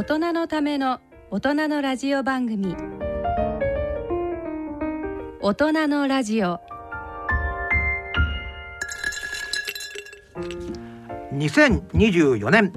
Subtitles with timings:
[0.00, 0.98] 大人のための
[1.30, 2.74] 大人のラジオ番組。
[5.42, 6.58] 大人のラジオ。
[11.34, 12.72] 2024年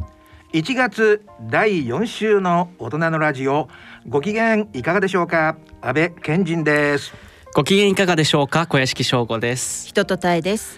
[0.51, 3.69] 1月第4週の大人のラジオ。
[4.05, 5.55] ご機嫌いかがでしょうか？
[5.79, 7.13] 安倍健人です。
[7.55, 8.67] ご機嫌いかがでしょうか？
[8.67, 9.87] 小屋敷翔吾です。
[9.87, 10.77] 人とたいです。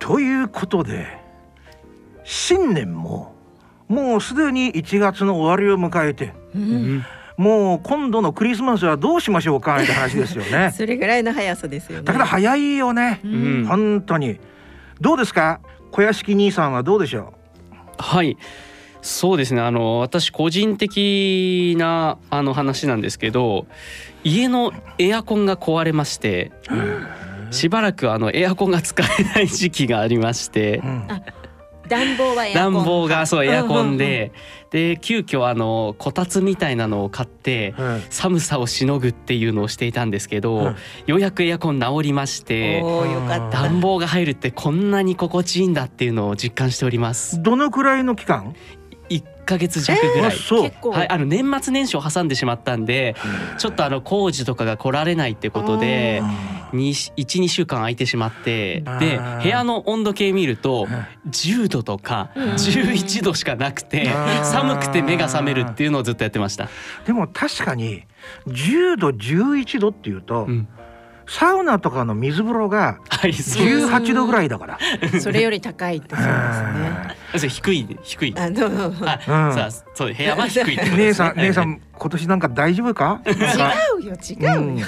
[0.00, 1.06] ということで
[2.24, 3.33] 新年も
[3.88, 7.04] もうすでに1月の終わりを迎えて、うん。
[7.36, 10.70] もう今度のクリスマスはどうしましょうかって話ですよね。
[10.76, 12.04] それぐらいの速さですよね。
[12.04, 13.66] だから早いよね、ん。
[13.66, 14.38] 本当に。
[15.00, 15.60] どうですか？
[15.90, 17.34] 小屋敷兄さんはどうでしょ
[17.98, 18.36] はい。
[19.02, 19.60] そうですね。
[19.60, 23.66] あの私個人的なあの話なんですけど
[24.24, 26.52] 家のエアコンが壊れまして
[27.50, 31.06] しばらくあのエアコンが使えない時期がありましてう、うん。
[31.08, 31.20] あ
[31.88, 32.74] 暖房はエアコン。
[32.74, 34.32] 暖房がそうエアコンで。
[34.70, 40.76] で急遽あのこたつみたいなのを買ってうん寒さをしのぐっていうのをしていたんですけど、うん
[41.06, 42.82] ようやくエアコン治りまして
[43.52, 47.40] 暖房が入るってこんなに心地いいんだっていうのを実感しております。
[47.40, 48.56] どのくらいの期間？
[49.08, 50.62] 1ヶ月弱ぐらい、あそう。
[50.62, 52.84] 結構、はい、あの年末年始を挟んでしまったん。
[52.84, 53.14] で
[53.58, 56.22] ちょっとあの工事とかが来られないってことで
[56.72, 60.86] 12週間空いてしまってあでー部屋の温度計見ると
[61.28, 62.44] 10度とかうん。
[62.52, 64.10] 11度しかなくて
[64.42, 66.68] 寒くて目が覚めるっていうのをずっとやってました。
[67.06, 68.04] でも確かに
[68.46, 70.68] 10度11度っていうと、うん。
[71.26, 74.78] サウナとかの水風呂がはい、そう18度ぐらいだから。
[75.20, 78.34] それより高いってそうですね低い低い。
[78.36, 79.54] あのあ、うん。
[79.54, 81.28] さあそう部屋は低いってこと姉ですね。
[81.28, 83.20] さん姉さん今年なんか大丈夫か？
[83.26, 83.30] 違
[84.02, 84.86] うよ違うよ、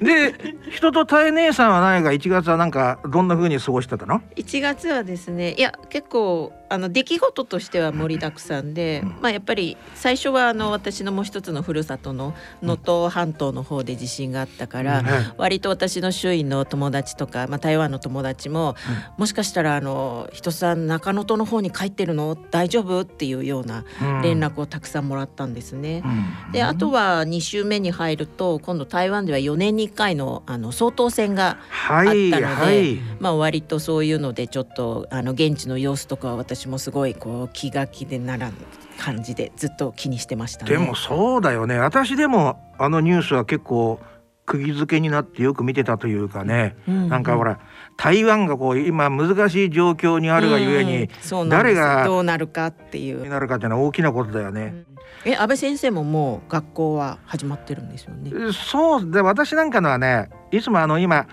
[0.00, 0.34] で
[0.70, 15.06] 人とたえ姉さんは何か1月はなんかどんな風に過ごしてたの？1月はですねいや結構あの出来事としては盛りだくさんで、まあやっぱり最初はあの私のもう一つのふるさとの能登半島の方で地震があったから、うん。
[15.36, 18.74] 割と私の周囲の友達とか、まあ、台湾の友達も、
[19.18, 22.34] もしかしたらあの人さん中能登の方に帰ってるの？
[22.36, 23.02] 大丈夫？
[23.02, 23.84] っていうような
[24.22, 26.02] 連絡をたくさんもらったんですね。
[26.46, 32.96] うんであとは2週目に入ると今度台湾では4年に1回のあの総統選がはいあったのではい。
[33.20, 38.54] まあ割とそういうのでちょっとあの現地の様子とかは私もすごいこう気が気でならん
[38.98, 40.72] 感じでずっと気にしてましたね。
[40.72, 41.78] でもそうだよね。
[41.78, 43.98] 私でもあのニュースは結構
[44.44, 46.76] 釘付けになってよく見てたというかね。
[46.86, 47.60] うんなんかほら
[47.96, 53.30] 台湾がこう今難しい状況にあるがゆえうんにそうなんです誰がどうなるかっていうに。
[53.30, 54.84] なるかっていうのは大きなことだよね。
[55.24, 58.30] え安倍先生ももう学校は始まってるんですよね？
[58.52, 61.26] そうで私なんかのはねいつもあの今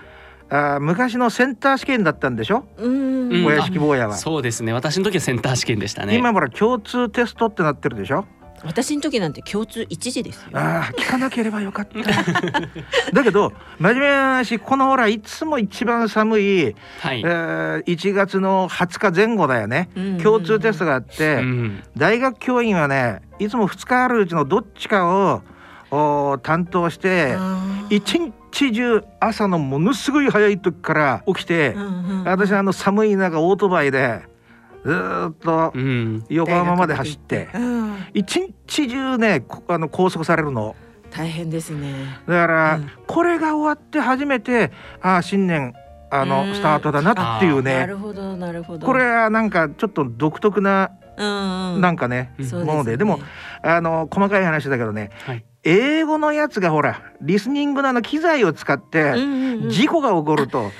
[0.48, 2.64] あー昔のセンター試験だったんでしょ？
[2.76, 2.92] うん
[3.30, 4.72] うん小屋敷坊やは、そうですね。
[4.72, 6.16] 私の時はセンター試験でしたね。
[6.18, 8.24] 今ほら共通テストってなってるでしょ？
[8.64, 10.50] 私の時なんて共通一時ですよ。
[10.52, 11.98] ああ聞かなければよかった。
[13.12, 17.20] だけど真面目な話このほらいつも一番寒い、はい。
[17.20, 17.24] え。
[17.24, 19.88] ー1月の20日前後だよね。
[19.96, 20.18] うん。
[20.18, 21.82] 共通テストがあって、うん。
[21.96, 25.42] 大学教員はねいつも2日あるうちのどっちかを
[25.90, 27.36] お担当して
[27.88, 34.22] 一日中朝のものすごい早い時から起きて、うんうん私あの寒い中オートバイで
[34.84, 36.24] ずーっとうん。
[36.28, 38.04] 横浜まで走ってうん。
[38.14, 40.74] 一日中ねこあの拘束されるの。
[41.10, 41.92] 大変ですね。
[42.26, 42.90] だから、うん。
[43.06, 44.70] これが終わって初めて
[45.02, 45.74] あー新年
[46.10, 46.54] あのうん。
[46.54, 48.86] スタートだなっていうなねるほどなるほど。
[48.86, 51.22] これはなんかちょっと独特なう
[51.80, 52.96] なんかね、もので。
[52.96, 53.20] でも
[53.62, 55.44] あの細かい話だけどねはい。
[55.62, 59.12] 英語のやつがほらリスニングのあの機材を使って
[59.68, 60.70] 事故が起こると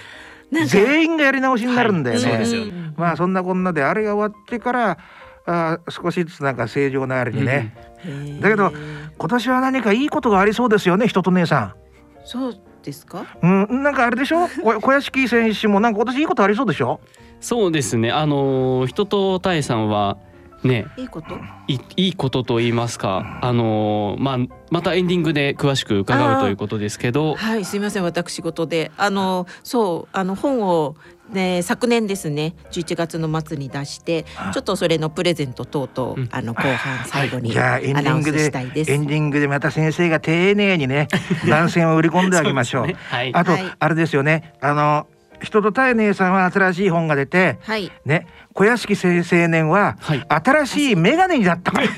[0.66, 2.25] 全員がやり直しになるんだよね。
[2.33, 4.99] はいそうですよまあそんなこんなであれが終わってから
[5.47, 8.72] あー少しずつなんか正常なあれにね、へーだけど
[9.19, 11.77] 今年は何かいいことがありそうですよね人と姉さ
[12.25, 13.21] そうですか？
[13.43, 13.66] ん。
[13.71, 14.49] うんなんかあれでしょ？
[14.62, 17.00] こ小屋敷選手もなんか今年いいことありそうでしょ？
[17.41, 18.10] そうですね。
[18.10, 20.19] あのー人とたえさんは
[20.62, 20.86] ね。
[20.97, 21.36] いいこと？
[21.68, 24.39] いいいことと言いますか、あのーまあ
[24.71, 28.92] またエンディングで詳しく伺うということですけど、はいすみません私事で。
[28.97, 30.97] あのそうあの本を
[31.30, 36.28] ね昨年ですね11月の末に出してちょっとそれのプレゼント等々、うん。
[36.30, 38.91] あの後半最後にアナウンスィングでしたいです。
[38.92, 41.09] エンディングでまた先生が丁寧にね
[41.48, 42.86] 番宣を売り込んであげましょう。
[42.86, 42.97] ね。
[43.09, 43.34] はい。
[43.34, 43.65] あと、はい。
[43.78, 44.54] あれですよね。
[44.60, 45.06] あの
[45.42, 47.91] 人とたえ姉さんは新しい本が出てはい。
[48.04, 50.27] ね小屋敷青年ははい。
[50.29, 51.89] 新しいメガネになったから。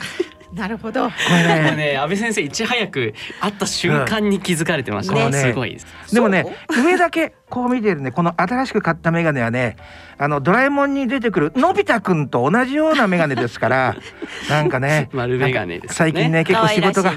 [0.52, 1.06] なるほど。
[1.06, 5.38] これもうねね安倍先生いち早く会った瞬間に気づかれてました、うんね。
[5.38, 6.14] すごいです。
[6.14, 9.76] でもね上だけこう見てるねこの新しく買ったメガネはね
[10.18, 13.96] あのドラえもんに出てくるのび太くんと同じようなメガネですから
[14.50, 15.94] なんかね丸眼鏡ですね。
[15.94, 17.12] 最近ね結構仕事が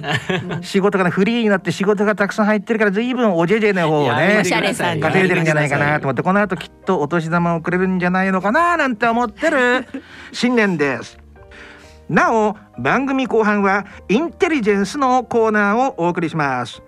[0.62, 4.44] 仕事がねフリーになって仕事がたくさん入ってるから随分おじぇじぇの方をね。
[4.46, 9.86] 稼いでるんじゃないかなと思ってこの後きっとお年玉をくれるんじゃないのかななんて思ってる
[10.32, 11.25] 新年です
[12.10, 16.84] なお番組後半はインテリジェンスのコーナーをお送りします。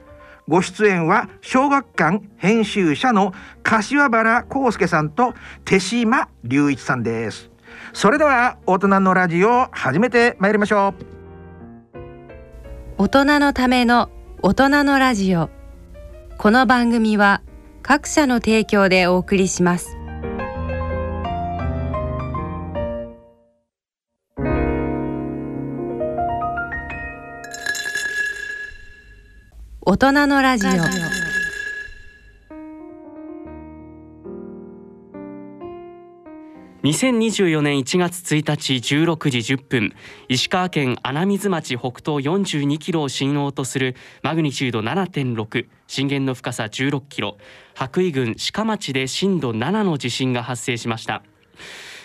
[0.47, 3.33] ご出演は小学館編集者の
[3.63, 5.33] 柏原康介さんと
[5.65, 7.49] 手島隆一さんです。
[7.93, 11.17] それでは大人のラジオを始めてまいりましょう。
[12.97, 14.09] 大人のための
[14.41, 15.49] 大人のラジオ。
[16.37, 17.41] この番組は
[17.81, 19.96] 各社の提供でお送りします。
[29.89, 30.69] 大人のラジオ。
[36.83, 39.93] 2024年1月1日16時10分
[40.27, 47.37] 石川県穴水町北東42キロを震央とするマグニチュード7.6震源の深さ16キロ
[47.73, 51.23] 白衣郡鹿町で震度7の地震が発生しました。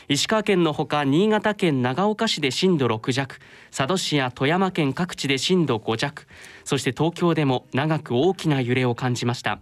[0.09, 3.39] 石川県のほか新潟県長岡市で震度6弱
[3.73, 6.29] 佐渡市や富山県各地で震度5弱
[6.65, 9.61] そして東京でも長く大きな揺れを感じました。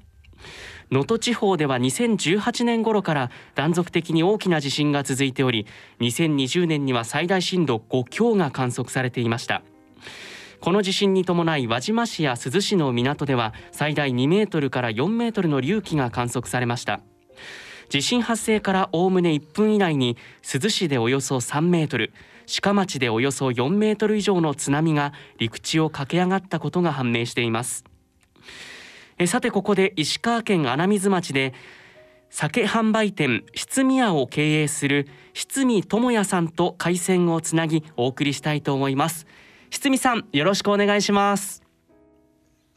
[0.91, 5.67] 能登地方では2018年頃から断続的に大きな地震が続いており
[6.01, 9.63] 2020年には最大震度5強が観測されていました。
[10.61, 17.01] この地震に伴い輪島市や珠洲市の港では最大2メートルから4メートルの隆起が観測されました。
[17.89, 22.13] 地震発生からおおむね1分以内に珠洲市でおよそ3メートル
[22.63, 27.85] 鹿町でおよそ4メートル以上の津波が陸地を駆け上がったことが判明しています
[29.19, 31.55] えさてここで石川県穴水町で
[32.31, 39.27] 酒販売店七味屋を経営する七味智也さんと回線をつなぎお送りしたいと思います
[39.71, 41.63] 七味さんよろしくお願いします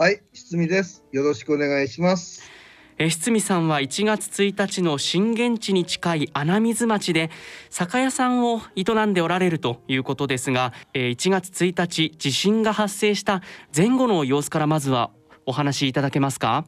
[0.04, 1.04] はい、しみです。
[1.12, 2.53] よろしくお願いします。
[2.98, 7.30] え七味さんは1月1日の震源地に近い穴水町で
[7.69, 13.42] 酒屋さんを営んでおられるということですがえー1月1日地震が発生した
[13.75, 15.12] 前後の様子からまずは
[15.45, 16.66] お話しいただけますか？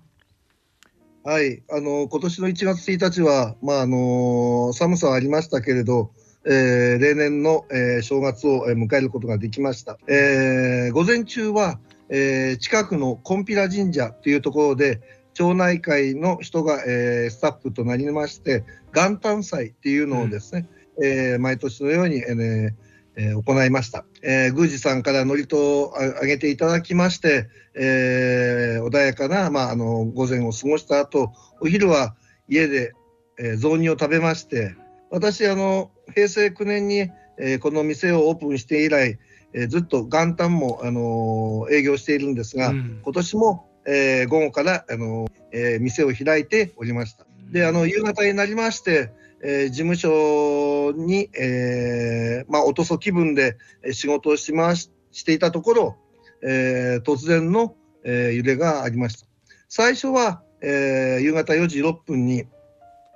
[1.24, 6.12] はい、あの今年の1月1日はまああの寒さはありましたけれど、
[6.45, 9.98] えー例年の、えー正月をえー迎えることができました。
[10.07, 11.80] えー午前中は、
[12.10, 15.01] えー近くの金毘羅神社というところで
[15.36, 18.64] 町内会の人が、えースタッフとなりまして
[18.96, 20.68] 元旦祭っていうのをですね、
[21.04, 22.76] えー毎年のように、えーね
[23.18, 32.16] えー行いました、えー宮司さんから祝詞をああげていただきまして、えー穏やかな、まあ、あの午前を過ごした後お昼は
[32.48, 32.94] 家で、
[33.38, 34.76] えー雑煮を食べまして
[35.12, 39.20] 私あの平成9年に、えーこの店をオープンして以来、
[39.54, 43.02] えーずっと元旦も、あのー営業しているんですが、うん。
[43.04, 47.26] 今年も、えー午後から、あのえー店を開いておりました。
[47.52, 49.12] であの夕方になりまして、
[49.44, 55.98] えー事務所に、えーまあ、おとそ気分でえー仕事をしまししていたところ、
[56.42, 59.28] えー突然の、えー揺れがありました。
[59.70, 62.46] 最初は、えー夕方4時6分に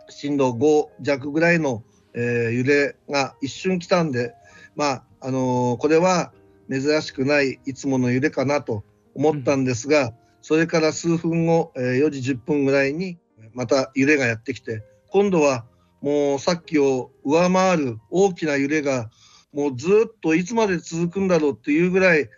[0.09, 1.83] 震度5弱ぐらいの、
[2.13, 4.33] えー揺れが一瞬来たんで、
[4.75, 6.31] まああのーこれは
[6.69, 8.83] 珍しくないいつもの揺れかなと
[9.15, 13.17] 思ったんですが、それから数分後、えー4時10分ぐらいに
[13.53, 15.65] また揺れがやってきて今度は
[16.01, 19.09] もうさっきを上回る大きな揺れが
[19.53, 22.29] もうずっといつまで続くんだろうっていうぐらい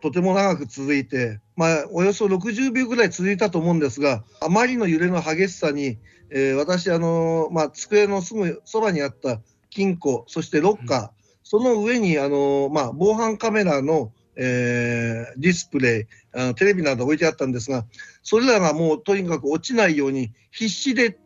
[0.00, 5.98] とても長く続いて、まあ、およそ60秒ぐらい続いたと思うんですがあまりの揺れの激しさに、
[6.30, 11.10] えー私あのーまあ、机のすぐそばにあった金庫そしてロッカー、
[11.42, 16.06] その上にあのー、まあ、防犯カメラの、えーディスプレイ
[16.38, 17.84] あのテレビなど置いてあったんですが
[18.22, 21.18] それらがもうとにかく落ちないように必死で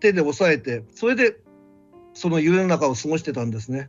[0.00, 1.36] 手で押さえてそれで
[2.14, 3.88] その揺れの中を過ごしてたんですね。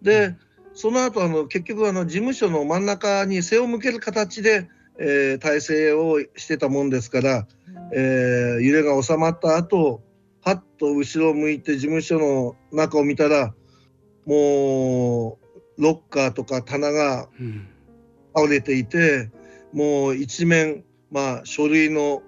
[0.00, 0.34] で
[0.74, 4.68] その後あの結局あの事務所の真ん中に背を向ける形で、
[4.98, 7.46] えー体制をしてたもんですから、
[7.94, 10.02] えー揺れが収まった後
[10.40, 13.54] はっと後ろを向いて事務所の中を見たら
[14.26, 15.38] も
[15.78, 17.68] うロッカーとか棚がうん
[18.34, 19.30] 倒れていて
[19.72, 22.22] もう一面まあ書類の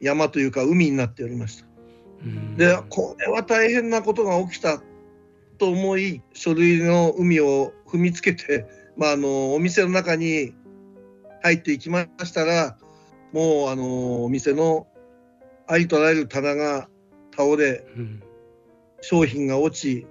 [0.00, 1.66] 山というか海になっておりました。
[2.24, 2.56] うん。
[2.56, 4.82] でこれは大変なことが起きた
[5.58, 8.66] と思い書類の海を踏みつけて
[8.98, 10.54] まあ、あのお店の中に
[11.42, 12.76] 入っていきましたら
[13.32, 14.88] もうあのお店の
[15.68, 16.88] ありとあらゆる棚が
[17.30, 18.22] 倒れうん。
[19.00, 20.06] 商品が落ち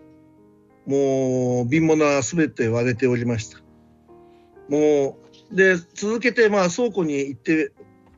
[0.85, 3.59] もう瓶物は全て割れておりました
[4.69, 5.17] も
[5.51, 7.71] うで続けてまあ倉庫に行って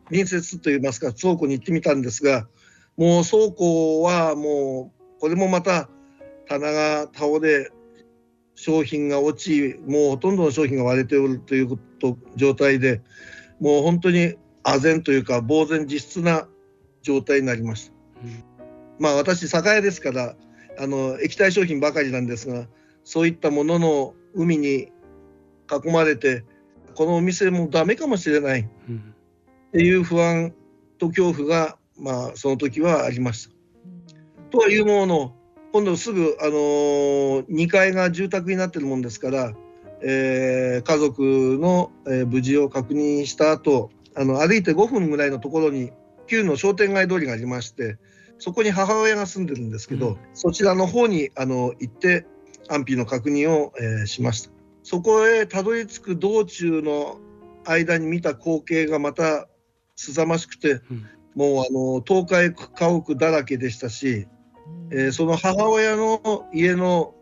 [0.05, 2.47] 隣接といいますか倉庫に行ってみたんですが
[2.97, 5.89] もう倉庫はもうこれもまた
[6.47, 7.71] 棚が倒れ
[8.55, 13.01] 商品が落ちもうほとんどの商品が割れておるということ状態で
[13.59, 16.47] もう本当に唖然というか呆然自失な
[17.01, 17.93] 状態になりました。
[18.99, 20.35] まあ私酒屋ですから
[20.77, 22.67] あの液体商品ばかりなんですが
[23.03, 24.91] そういったものの海に
[25.69, 26.43] 囲まれて
[26.95, 28.61] このお店もダメかもしれない。
[28.61, 29.13] っうん
[29.71, 30.53] ていう不安
[30.97, 33.53] と恐怖がまあその時はありました。
[34.49, 35.35] とはいうものの
[35.71, 39.53] 今度すぐ、あのー2階が住宅になってるもんですから、
[40.01, 45.91] えー家族の、えー無事を確認した後あの歩いて5分ぐらいのところに
[46.25, 47.97] 旧の商店街通りがありまして
[48.39, 50.17] そこに母親が住んでるんですけど、うん。
[50.33, 52.25] そちらの方にあの行って
[52.67, 54.51] 安否の確認を、えーしました
[54.89, 57.19] そこへたどり着く道中の
[57.63, 59.47] 間に見た光景がまた
[59.95, 61.07] 凄ましくて、うん。
[61.35, 64.27] もうあの倒壊家屋だらけでしたし、
[64.89, 67.13] えーその母親の家の、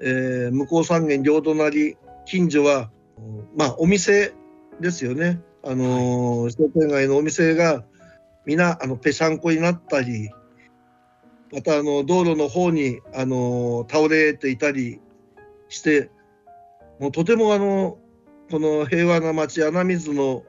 [0.00, 2.92] えー向こう三軒両隣近所は、
[3.56, 4.32] まあ、お店
[4.80, 7.82] ですよね、あのー商店街のお店が
[8.44, 10.30] 皆あのぺしゃんこになったり
[11.52, 15.00] またあの道路の方に、あのー倒れていたり
[15.68, 16.08] して
[16.98, 17.98] もうとてもあの
[18.50, 20.44] この平和な町穴水の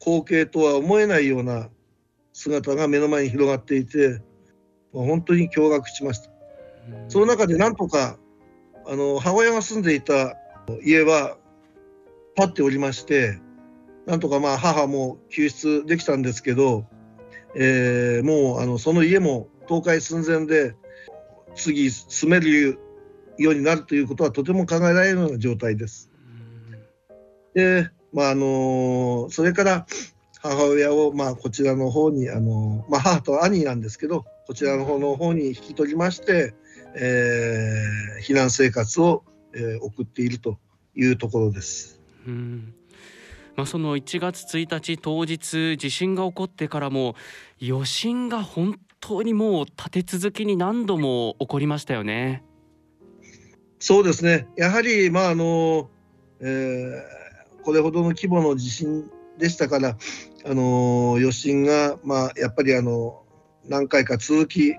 [0.00, 1.68] 光景とは思えないような
[2.32, 4.20] 姿が目の前に広がっていて
[4.92, 6.30] 本当に驚愕しました。
[7.08, 8.18] その中でなんとか
[8.86, 10.36] あの母親が住んでいた
[10.82, 11.36] 家は
[12.36, 13.40] 立っておりまして
[14.06, 16.86] なんとかまあ母も救出できたんですけど、
[17.56, 20.76] えーもうあのその家も倒壊寸前で
[21.54, 22.78] 次住める
[23.38, 26.10] ようになるということはとても考えられるような状態です。
[27.54, 29.86] でまああのそれから
[30.40, 36.54] 母親をまあこちらの方にあの、まあ、母と兄なんですけどこちらの方の方に引き取りまして、
[36.94, 39.24] えー避難生活を、
[39.54, 40.58] えー送っていると
[40.94, 42.00] いうところです。
[42.26, 42.74] うん
[43.56, 47.14] まあ、その1月1日当日地震が起こってからも
[47.66, 52.44] 余震が本当にもう立て続けに何度も起こりましたよね。
[53.78, 55.88] そうですねやはりまああの、
[56.40, 57.26] えー
[57.66, 59.96] これほどの規模の地震でしたから
[60.44, 63.24] あの余震がまあやっぱりあの
[63.66, 64.76] 何回か続き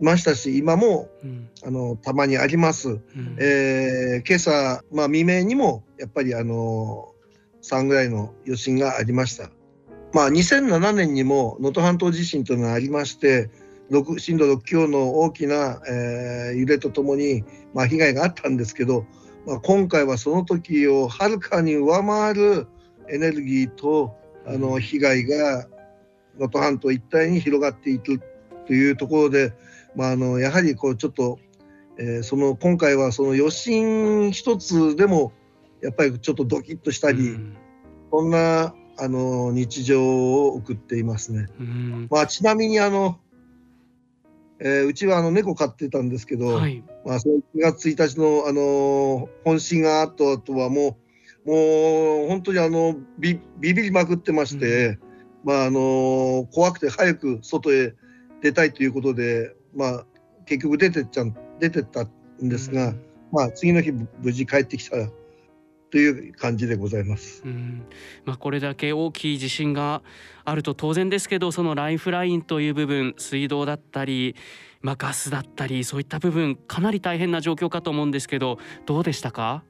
[0.00, 2.88] ましたし今もうんあのたまにあります。
[2.88, 7.12] うんえー今朝、まあ、未明にもやっぱりあの
[7.62, 9.50] 3ぐらいの余震がありました。
[10.14, 13.50] まあ、2007年にも能登半島地震というのがありまして
[13.90, 19.04] 6震度6強の大きな、えー揺れとともに、まあ、被害があったんですけど、
[19.46, 22.66] まあ、今回はその時をはるかに上回る
[23.08, 24.16] エネルギーと
[24.46, 25.66] あの被害が
[26.38, 28.20] 能登半島一帯に広がっていく
[28.66, 29.52] というところで、
[29.94, 31.38] まあ、あのやはりこうちょっと
[31.98, 35.32] えーその今回はその余震一つでも
[35.82, 37.56] やっぱりちょっとドキッとしたり、うん。
[38.10, 41.46] そんなあの日常を送っていますね。
[41.60, 42.08] うん。
[42.10, 43.18] まあ、ちなみにあの、
[44.58, 46.82] えーうちはあの猫飼ってたんですけど、はい。
[47.04, 50.98] まあ、その1月1日のあの本震があった後はも
[51.44, 54.98] うもう本当にあのビビビりまくってまして、
[55.44, 57.94] まああの怖くて早く外へ
[58.42, 60.06] 出たいということで、まあ、
[60.44, 62.02] 結局出てっちゃん出てった
[62.42, 63.02] んですが、うん。
[63.32, 64.96] まあ、次の日無事帰ってきた
[65.90, 67.42] という感じでございます。
[67.44, 67.86] うん。
[68.24, 70.02] まあ、これだけ大きい地震が
[70.44, 74.36] あると当然ですけどそのライフラインという部分水道だったり、
[74.80, 79.62] まあ、ガスだったりそういった部分かなり大変な状況かと思うんですけどどうでしたか？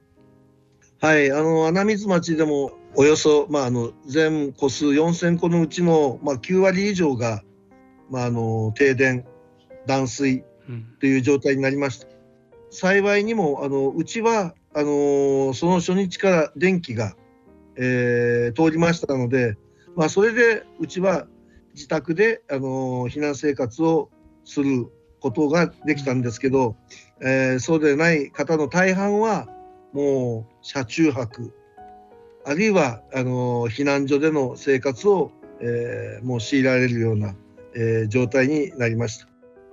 [0.99, 7.43] はい、あの穴水町でもおよそ、まあ、あの全戸数4000戸のうちの、まあ、9割以上が、
[8.09, 9.25] まあ、あの停電
[9.85, 10.85] 断水うん。
[10.99, 12.07] という状態になりました。
[12.69, 17.15] 幸いにもあのうちはあのその初日から電気が、
[17.75, 19.57] えー通りましたので、
[19.95, 21.27] まあ、それでうちは
[21.73, 24.09] 自宅であの避難生活を
[24.43, 24.87] する
[25.19, 26.75] ことができたんですけど、
[27.21, 29.47] えーそうでない方の大半は
[29.93, 31.53] もう車中泊
[32.45, 37.35] あるいはあの避難所での生活を、えーもう強いられるような、
[37.75, 39.27] えー状態になりました。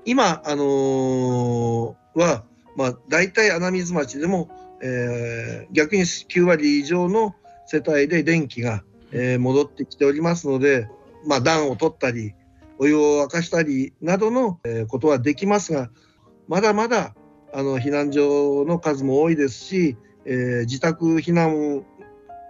[0.06, 2.44] 今、あのは
[2.76, 4.50] まあ、大体穴水町でも、
[4.82, 7.34] えー、逆に9割以上の
[7.66, 10.88] 世帯で電気が、えー、戻ってきておりますので、
[11.26, 12.34] まあ、暖を取ったり
[12.78, 15.90] お湯を沸かしたりなどの、えー、ことはできますが
[16.48, 17.14] まだまだ
[17.52, 21.84] あの避難所の数も多いですし、えー、自宅避難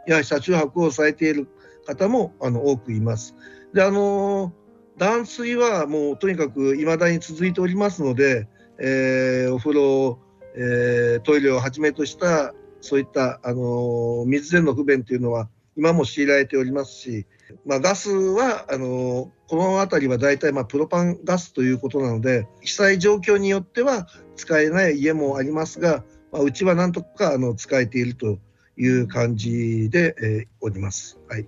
[0.07, 1.49] や車中泊をされている
[1.87, 3.35] 方もあの多くいます。
[3.75, 4.53] であの
[4.97, 10.19] 断水はもうとにかく未だに続いておりますので、えー、お風呂、
[10.55, 17.27] えー、トイレをはじめとしたそういった、あの水での不便というのは今も強いられておりますし、
[17.65, 24.07] まあ、ガスはあのこの辺りは大体まあプロパンガスということなので被災状況によっては
[24.37, 28.39] 使えない家もありますが、まあ、うちはなんとかあの使えていると
[28.77, 31.19] いう感じで、えー、おります。
[31.29, 31.47] はい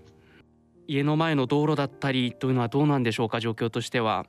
[0.89, 4.27] 家の前の道路だったりというのはどうなんでしょうか状況としては。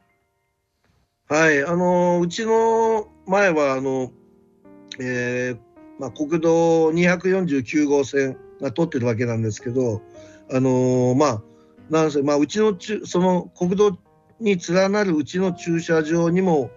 [1.29, 4.11] はいあのうちの前はあの、
[4.99, 5.59] えー
[5.99, 10.01] まあ、国道249号線が通ってるわけなんですけど
[10.51, 11.43] あのまあ
[11.89, 13.97] なんせまあうちのちその国道
[14.39, 16.69] に連なるうちの駐車場にも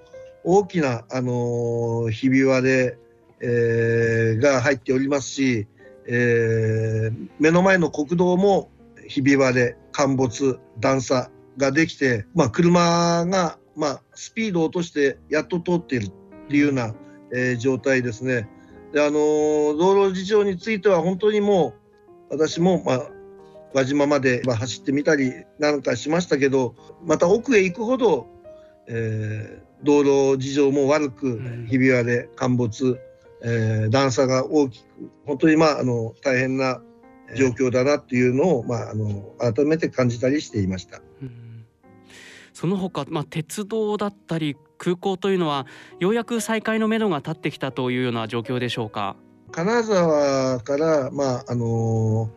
[0.45, 2.99] 大きな、あのひび割れ、
[3.41, 5.67] えー、が入っておりますし、
[6.07, 8.71] えー、目の前の国道も
[9.07, 16.13] ひび割れ陥没段差ができて、まあ、車が、まあ、スピードを落としてやっと通っているっ
[16.49, 16.95] ていうような、
[17.33, 18.49] えー、状態ですね。
[18.93, 19.19] であの
[19.77, 21.75] 道路事情については本当にも
[22.31, 23.11] う私も、まあ、
[23.73, 28.27] 輪島まで、まあ、走ってみたりなんかしましたけどまた奥へ行くほど、
[28.89, 30.03] えー、道
[30.35, 33.01] 路事情も悪くひび割れ陥没、
[33.43, 34.87] えー、段差が大きく
[35.25, 36.81] 本当にまああの大変な
[37.37, 41.01] 状況だなっていうのを、まあ、あの改めて感じたりしていました。
[42.53, 45.67] その他、まあ、鉄道だったり空港というのは
[45.99, 49.15] ようやく再開のめどが立ってきたというような状況でしょうか？
[49.53, 52.31] 金沢から、まああの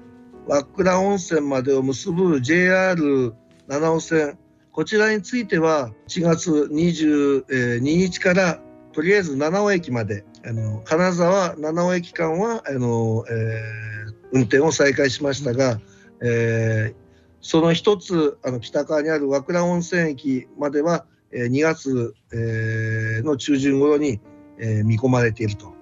[0.45, 3.33] 和倉温泉までを結ぶ JR
[3.67, 4.37] 七尾線
[4.73, 8.59] こちらについては1月22日から
[8.91, 15.79] とりあえず七尾駅まであの金沢七尾駅間はあの、えー、運転を再開しましたが、
[16.21, 16.95] えー、
[17.39, 24.21] その一つあの北側にある和倉温泉駅までは、えー、2月、えー、の中旬頃に、
[24.59, 25.73] えー、見込まれていると。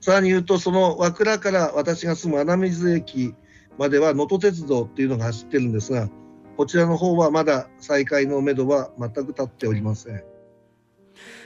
[0.00, 3.34] さらに言うとその和倉から私が住む穴水駅
[3.78, 6.10] までは能登鉄道っていうのが走ってるんですが
[6.58, 10.22] こちらの方はまだ再開のめどは全く立っておりません。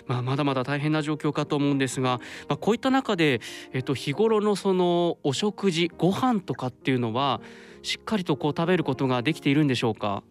[0.07, 3.41] まあ、まだまだ大変な状況かと思うんですが、まあ、こういった中で、
[3.73, 7.41] えっと、日頃のそのお食事ご飯とかっていうのは
[7.83, 10.23] しっかりとこう食べることができているんでしょうか？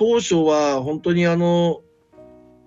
[0.00, 1.82] 当初は本当にあの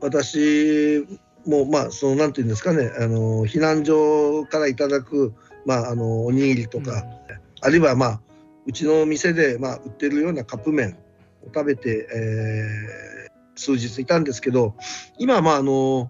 [0.01, 1.03] 私
[1.47, 5.33] もまあそのなんていうんですかねあの避難所からいただく、
[5.65, 6.99] まあ、あのおにぎりとか、うん、
[7.61, 8.21] あるいはまあ
[8.67, 10.95] うちの店で、まあ、売ってるようなカップ麺
[11.41, 14.75] を食べて、えー数日いたんですけど
[15.19, 16.09] 今はまああの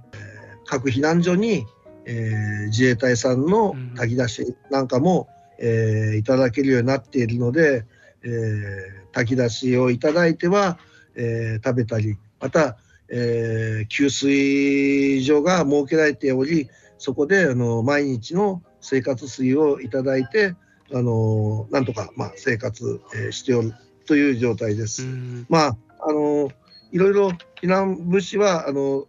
[0.66, 1.66] 各避難所に、
[2.06, 5.28] えー、自衛隊さんの炊き出しなんかも、
[5.60, 7.86] うん、えー、いただけるようになっているので、
[8.24, 10.80] えー、炊き出しをいただいては、
[11.16, 12.78] えー、食べたりまた、
[13.10, 20.56] えー、給水所が設けられておりそこであの毎日の生活水をいただいて
[20.94, 23.74] あのなんとか、まあ、生活、えー、しておる
[24.06, 25.06] という状態です。
[25.50, 26.50] まああの
[26.92, 27.30] いろいろ
[27.62, 29.08] 避難物資はあの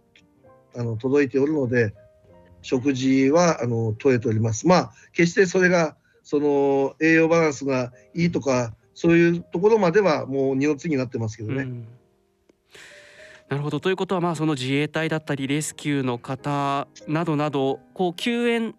[0.75, 1.93] あの届いておるので
[2.61, 4.67] 食事はあの取れております。
[4.67, 11.63] まあ決してそれがその栄養バランスがいいとかそういうところまではもう二の次になってますけどね。
[11.63, 11.87] うん
[13.47, 18.73] なるほどということはまあその自衛隊だったりレスキューの方などなどこう救援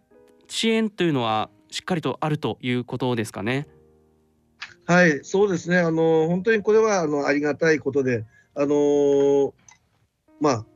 [0.48, 3.68] 支援というのはしっかりとあるということですかね。
[4.86, 8.24] はいそうですねあの本当にこれはあのありがたいことで
[8.56, 9.52] あのー、
[10.40, 10.66] まあ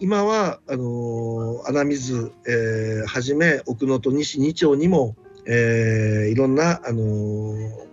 [0.00, 5.14] 今はあのー、穴水、えー、はじめ奥能登西二町にも、
[5.46, 7.89] えー、いろんな、あのー、まあ、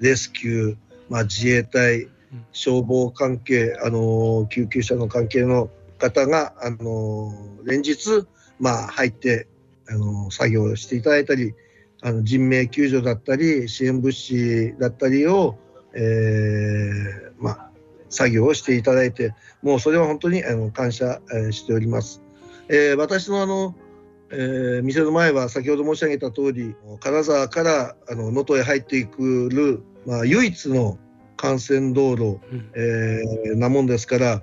[0.00, 0.76] レスキュー、
[1.08, 2.08] まあ、自衛隊
[2.52, 7.32] 消防関係、あの救急車の関係の方が、あの
[7.64, 8.26] 連日、
[8.58, 9.46] まあ、入って、
[9.88, 11.54] あの作業していただいたり
[12.02, 15.56] あの人命救助だったり支援物資だったりを、
[15.94, 17.70] えーまあ、
[18.10, 22.22] 作業をしていただいてもうそれは本当にあの感謝、しております。
[22.68, 23.74] えー、私のあの
[24.30, 30.98] えー、店の前は先ほど申し上げた通り金沢からあの能登へ入っていくる、まあ、唯一の
[31.42, 34.42] 幹線道路、うん、えー、なもんですから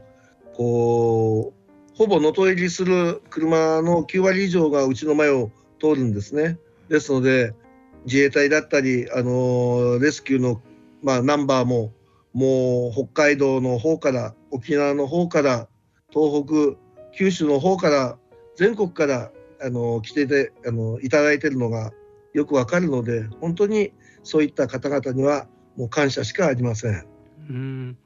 [0.54, 1.64] こう
[1.96, 6.58] ほぼ能登入りする車の9割以上がうちの前を通るんですね。
[6.90, 7.54] ですので
[8.06, 10.62] 自衛隊だったり、あのレスキューの、
[11.02, 11.94] まあ、ナンバーも
[12.34, 15.68] もう北海道の方から沖縄の方から
[16.12, 16.80] 東北
[17.16, 18.18] 九州の方から
[18.56, 19.32] 全国から
[19.64, 21.92] あの来ててあのいただいてるのが
[22.34, 25.48] よくわかるので本当にそういった方々には
[25.78, 27.06] もう感謝しかありません。
[27.50, 27.98] うん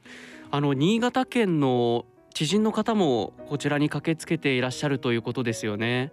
[0.49, 6.11] あの新潟県の知人の方もこちらに駆けつけていらっしゃるということですよね。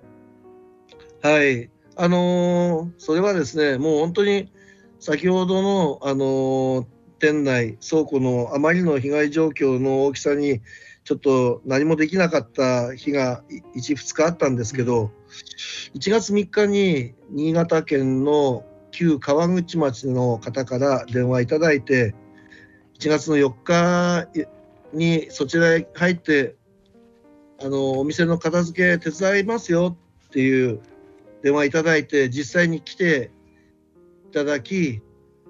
[1.23, 4.51] はい、あのー、それはですね、もう本当に
[5.01, 6.87] 先ほどの、あのー、
[7.19, 10.61] 店内倉庫のあまりの被害状況の大きさに
[11.05, 13.45] ちょっと何もできなかった日が
[13.77, 15.11] 1、2日あったんですけど、
[15.95, 22.15] 1月3日に新潟県の旧川口町の方から電話いただいて、
[22.99, 24.29] 1月の4日
[24.93, 26.57] にそちらへ入って、
[27.61, 30.81] あのお店の片付け手伝いますよっていう
[31.43, 33.31] 電話いただいて、実際に来て
[34.29, 35.01] いただき、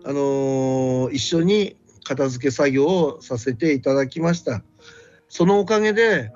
[0.05, 4.63] あの一緒に片付け作業をさせていただきました。
[5.29, 6.31] そのおかげで、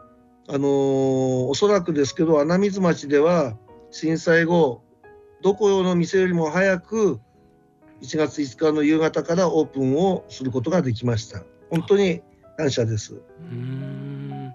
[0.48, 3.56] あのー、おそらくですけど穴水町では
[3.90, 4.82] 震災後
[5.42, 7.20] どこの店よりも早く
[8.00, 11.42] 1月5日の夕方からオープンをすることができました。
[11.70, 12.22] 本当に
[12.56, 13.20] 感謝です。
[13.40, 14.52] うん。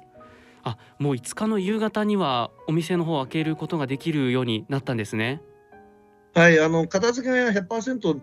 [0.64, 5.42] あもう5日の夕方にはお店の方を開けることができるようになったんですね。
[6.34, 8.20] はいあの片付けが100%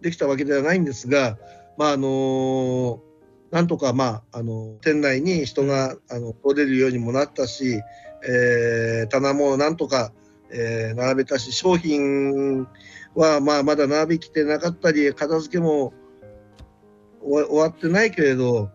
[0.00, 1.38] できたわけではないんですが
[1.76, 3.07] まああのー
[3.50, 7.80] なんとか、まあ、あの店内に人があの通れるようにもなったし、
[8.28, 10.12] えー、棚もなんとか、
[10.50, 12.66] えー、並べたし商品
[13.14, 15.94] は、まあ、まだ並びきてなかったり片付けも
[17.22, 18.70] 終わってないけれど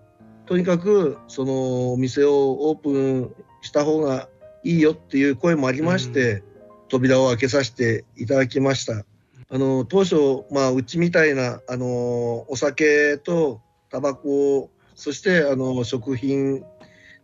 [0.46, 4.28] とにかくそのお店をオープンした方が
[4.64, 6.44] いいよっていう声もありまして、うん、
[6.90, 9.06] 扉を開けさせていただきました。
[9.50, 13.62] あの当初、まあ、うちみたいなあのお酒と
[13.94, 16.66] タバコそしてあの食品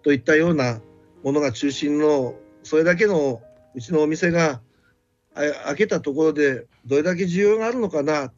[0.04, 0.82] といったような
[1.24, 3.42] ものが中心のそれだけの
[3.74, 4.62] うちのお店が
[5.34, 8.32] 開けたところでどれだけ需要があるのかな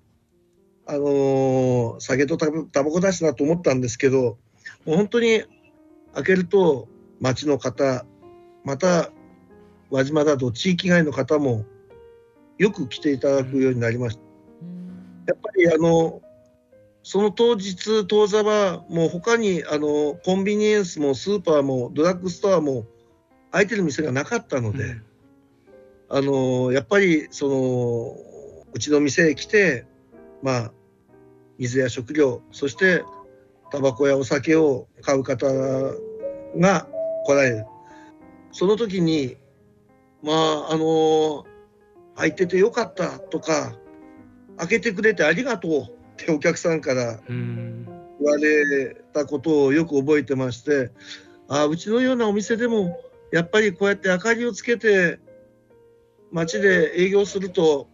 [0.86, 4.38] あの酒とタバコだしなと思ったんですけど
[4.86, 5.44] もう本当に
[6.14, 6.88] 開けると
[7.20, 8.06] 町の方
[8.64, 9.12] また
[9.90, 11.66] 輪島など地域外の方も
[12.58, 14.22] よく来ていただくようになりました。
[15.28, 16.22] やっぱりあの
[17.04, 22.86] その当日当座はもう他にあのコンビニエンスもスーパーもドラッグストアも
[23.52, 25.04] 空いてる店がなかったので、うん、
[26.10, 28.16] あのやっぱりその
[28.74, 29.86] うちの店へ来て
[30.44, 30.72] まあ
[31.58, 33.04] 水や食料そして
[33.72, 35.48] タバコやお酒を買う方
[36.58, 36.88] が
[37.26, 37.66] 来られる。
[38.52, 39.38] その時に
[40.22, 41.46] まああの
[42.16, 43.74] 空いててよかったとか
[44.58, 47.86] 開けてくれてありがとうってお客さんから言
[48.20, 50.92] われたことをよく覚えてまして
[51.48, 53.00] あうちのようなお店でも
[53.32, 55.20] やっぱりこうやって明かりをつけて
[56.32, 57.90] 街で営業すると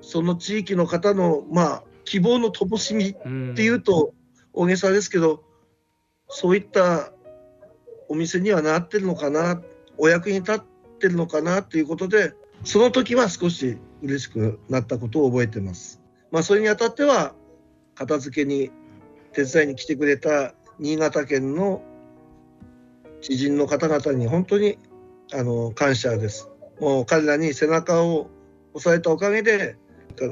[0.00, 3.12] その地域の方のまあ希望の灯火っ
[3.54, 4.12] ていうと
[4.52, 5.44] 大げさですけど
[6.28, 7.12] そういった
[8.08, 9.62] お店にはなってるのかな
[9.96, 10.60] お役に立っ
[10.98, 16.01] てるのかなということでその時は少し嬉しくなったことを覚えてます。
[16.32, 17.34] まあ、それにあたっては
[17.94, 18.70] 片付けに
[19.32, 21.82] 手伝いに来てくれた新潟県の
[23.20, 24.78] 知人の方々に本当に
[25.32, 26.48] あの感謝です。
[26.80, 28.28] もう彼らに背中を
[28.74, 29.76] 押されたおかげで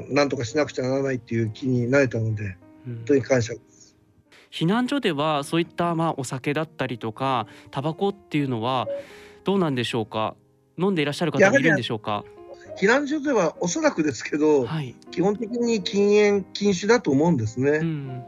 [0.09, 3.95] 何とかしなくちゃならないっていう気になれたので、本当に感謝です。
[4.51, 8.87] 避難所ではそういったまあお酒だったりとかタバコっていうのは
[9.45, 10.35] どうなんでしょうか？
[10.77, 12.25] 飲んでいらっしゃる方もいるんでしょうか？
[12.77, 17.71] 避難所ではおそらくですけど、はい、基本的に禁煙禁酒だと思うんですね。
[17.79, 18.23] うん、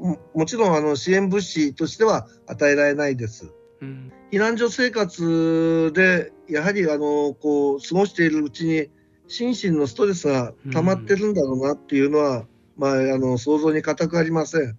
[0.00, 3.52] ももちろんあの支援物資としては与えられないです。
[3.80, 8.90] うん、避難所生活でやはりあのこう過ごしているうちに
[9.28, 14.78] 心身のストレスが溜まってるんだろうなっていうのは、うん、まあ、あの想像に難くありません。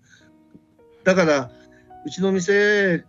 [1.03, 1.51] だから
[2.05, 3.05] うちの店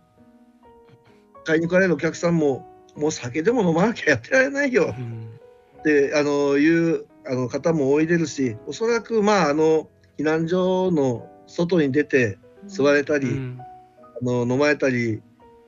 [1.43, 4.93] 買いに来られるお客さんももう酒でも飲まなきゃやってられないよ。
[4.97, 5.36] うん
[5.87, 15.21] ってあのいうあの方も多いですしおそらくまああの避難所の外に出て座れたり、うん、あの飲まれたり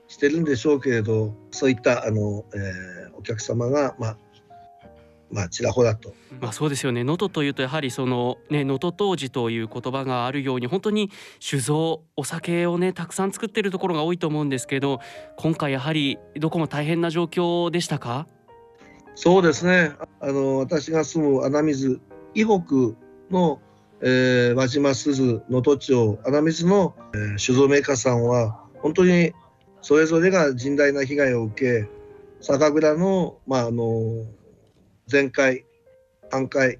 [0.08, 4.17] してるんでしょうけれどそういったあの、えー、お客様が、まあ、
[5.32, 6.13] まあちらほらと。
[6.41, 7.03] まあそうですよね。
[7.03, 14.99] 能登というとやはりそのね能登当時という言葉があるように本当に酒造お酒をねたくさん作っているところが多いと思うんですけど
[15.38, 18.27] 今回やはりどこも大変な状況でしたか？
[19.21, 21.99] そうですねあの私が住む穴水
[22.34, 22.95] 以北
[23.29, 23.60] の、
[23.99, 29.34] えー、輪島鈴能登町穴水の、えー、酒造メーカーさんは本当に
[29.82, 31.89] それぞれが甚大な被害を受け
[32.39, 34.25] 酒蔵の,、まあ、あの
[35.08, 35.65] 全壊
[36.32, 36.79] 半壊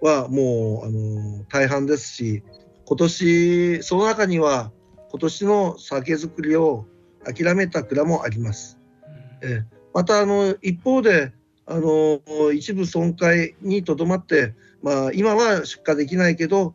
[0.00, 2.42] はもうあの大半ですし
[2.84, 4.72] 今年その中には
[5.08, 6.86] 今年の酒造りを
[7.24, 8.80] 諦めた蔵もあります。
[9.40, 9.62] え
[9.94, 11.32] またあの一方で
[11.70, 12.20] あの
[12.52, 16.74] 一部損壊にとどまって、まあ、今は出荷できないけど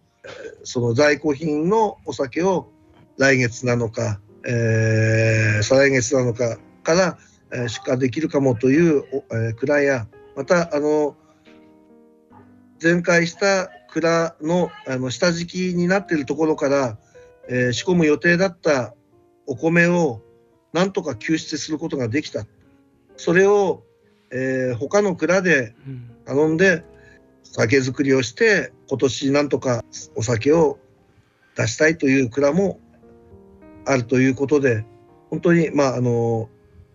[0.63, 2.71] その在庫品のお酒を
[3.17, 7.17] 来月なのか、えー、再来月なのかから
[7.67, 9.03] 出荷できるかもという、
[9.55, 11.15] 蔵やまたあの
[12.79, 16.97] 全壊した蔵のあの下敷きになっているところから、
[17.49, 18.93] えー、仕込む予定だった
[19.45, 20.21] お米を
[20.73, 22.45] なんとか救出することができた。
[23.17, 23.84] それを、
[24.37, 25.73] えー、他の蔵で
[26.25, 26.83] 頼んで
[27.43, 29.81] 酒造りをして今年なんとか
[30.15, 30.77] お酒を
[31.55, 32.81] 出したいという蔵も
[33.85, 34.85] あるということで
[35.29, 36.49] 本当にまああの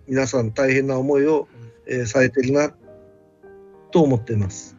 [0.07, 1.49] 皆さん大変な思いを、
[1.89, 2.75] えー、されてるな
[3.91, 4.77] と思っています。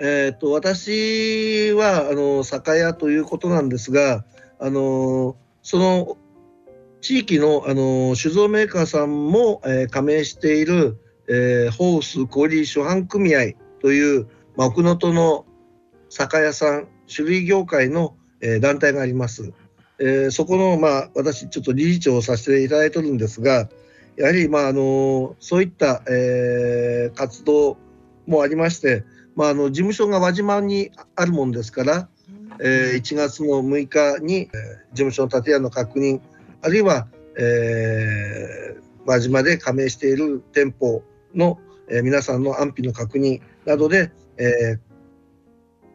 [0.00, 4.24] えーと、私はあの酒屋ということなんですが
[4.58, 6.16] あのその
[7.00, 15.46] 地域のあの酒造メーカーさんも、えー、加盟している、えー、ホース小売諸販組合という、まあ、奥能登の
[16.08, 19.52] 酒屋さん種類業界の、えー、団体があります。
[19.98, 23.68] えー、そこの、まあ、私ちょっと理事長をさせていただいてるんですが
[24.16, 27.76] やはり、まあ、あのそういった、えー、活動
[28.26, 29.04] もありまして
[29.34, 32.08] まあ、あの事務所が輪島にあるもんですから、
[32.60, 34.48] えー、1月の6日に、えー、
[34.92, 36.20] 事務所の建屋の確認
[36.62, 37.08] あるいは、
[37.38, 41.02] えー、輪島で加盟している店舗
[41.34, 44.78] の、えー、皆さんの安否の確認などで、えー、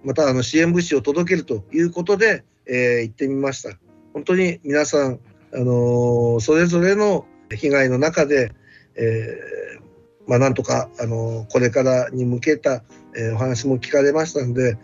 [0.04, 3.78] またあの支援物資を届けるということで、えー、行ってみました。
[4.14, 5.20] 本当に皆さん、
[5.54, 8.52] あの、それぞれの被害の中で、
[8.96, 9.88] えー
[10.28, 12.84] まあ、なんとか、あのこれからに向けた、
[13.16, 14.78] えー、お話も聞かれましたので、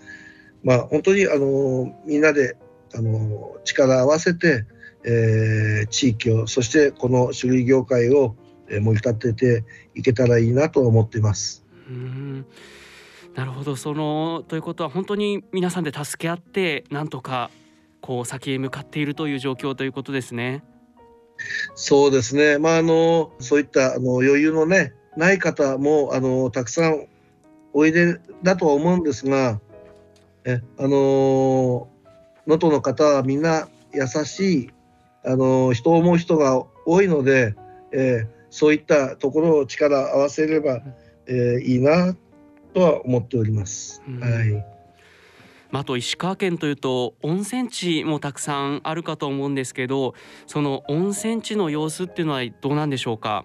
[0.63, 2.55] まあ、本当にあのみんなで
[2.95, 4.65] あの力を合わせて、
[5.03, 8.35] えー、地域をそしてこの種類業界を
[8.79, 11.65] 盛り立てていけたらいいなと思っています。
[11.87, 12.45] うん
[13.35, 17.49] なるほどそのということは本当に皆さんで助け合ってなんとか
[17.99, 20.63] こう先へ向かっているという状況ということですね。
[21.73, 27.07] そうですね、まあ、あのそういったあの余裕の、ね、ない方もあのたくさん
[27.73, 29.59] おいでだとは思うんですが
[30.45, 31.87] えあの
[32.45, 34.69] 能登の方はみんな優しい
[35.25, 37.55] あの人を思う人が多いので、
[37.91, 40.79] えー、そういったところを力を合わせれば、
[41.25, 42.15] えー、いいな
[42.75, 43.99] とは思っております。
[44.07, 44.65] うん、はい。
[45.71, 50.13] あと石川県というと温泉地もたくさんあるかと思うんですけど
[50.45, 53.43] その温泉地の様子っていうのはどうなんでしょうか？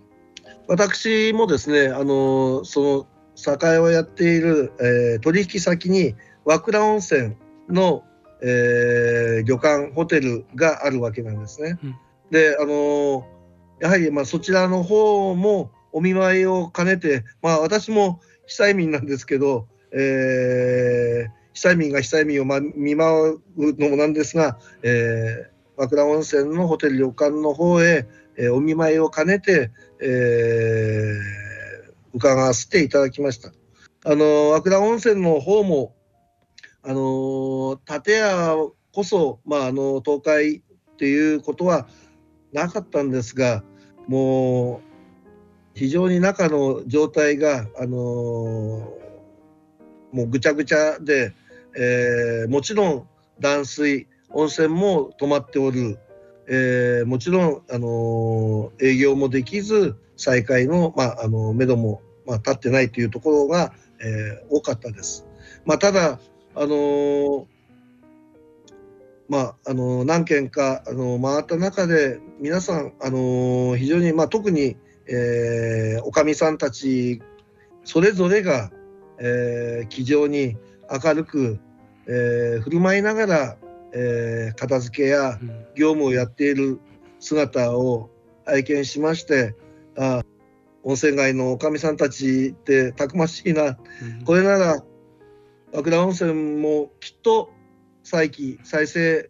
[0.67, 7.35] 私もですねあのその酒屋をやっている、えー、取引先に和倉温泉
[7.71, 8.05] の、
[8.43, 11.79] えー、旅館ホテルがあるわけなんですね。
[11.83, 11.97] うん、
[12.31, 13.27] であの
[13.81, 31.19] やはりまあそちらの方もお見舞いを兼ねて、まあ、私も被災民なんですけど、えー、被災民が被災民を、ま、見舞うのもなんですが、えー、和倉温泉のホテル旅館の方へ、えー、お見舞いを兼ねて、えー、
[32.15, 33.53] 伺わせていただきました。
[34.05, 35.95] あの和倉温泉の方も
[36.83, 38.55] あの建屋
[38.93, 41.87] こそ、まあ、あの倒壊っていうことは
[42.53, 43.63] なかったんですが
[44.07, 44.89] もう
[45.75, 47.97] 非常に中の状態が、あの
[50.11, 51.35] もうぐちゃぐちゃで、
[51.77, 53.09] えー、もちろん
[53.39, 55.99] 断水温泉も止まっておる
[56.51, 65.27] えー、もちろん、あのー、営業もできず再開の,、まあ、あの目処も、まあ、立ってないというところが、えー、多かったです。
[65.67, 66.19] まあ、ただ、
[66.55, 67.47] あのー、
[69.29, 77.23] まああの何件かあの回った中で皆さん、あの非常に、まあ、特に、えー、おかみさんたち
[77.85, 78.71] それぞれが、
[79.19, 80.57] えー、気丈に
[80.91, 81.59] 明るく、
[82.07, 83.57] えー、振る舞いながら
[83.93, 85.39] えー、片付けや
[85.75, 86.81] 業務をやっている
[87.21, 88.11] 姿を
[88.45, 89.55] 拝見しまして
[89.97, 90.23] あ
[90.85, 93.77] 温泉街のおかみさんたちってたくましいな。
[94.25, 94.83] これなら
[95.73, 97.51] 和倉温泉もきっと
[98.05, 99.29] 再起再生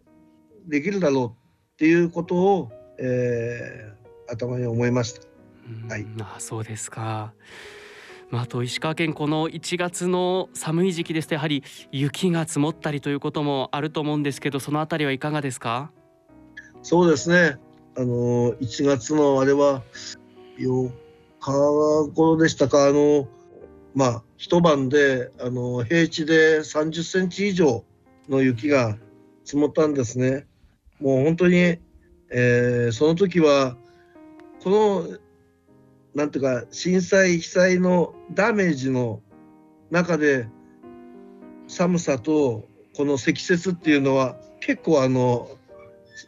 [0.67, 5.21] できるだろうっていうことを、えー、頭に思いました。
[5.87, 7.33] はい、あそうですか。
[8.29, 15.91] まあ、あと石川県この1月の寒い時期ですとやはり雪が積もったりということもあると思うんですけどそのあたりはいかがですか？
[16.83, 17.57] そうですね
[17.97, 19.81] あの1月のあれは
[20.59, 20.91] 4
[21.39, 23.27] 日頃でしたかあの
[23.95, 27.83] まあ一晩であの平地で30センチ以上
[28.29, 28.97] の雪が
[29.43, 30.45] 積もったんですね。
[31.01, 31.79] もう本当に、
[32.31, 33.75] えー、その時は
[34.63, 35.17] この
[36.15, 39.21] なんていうか震災被災のダメージの
[39.91, 40.47] 中で
[41.67, 45.49] 寒さとこの積雪っていうのは結構あの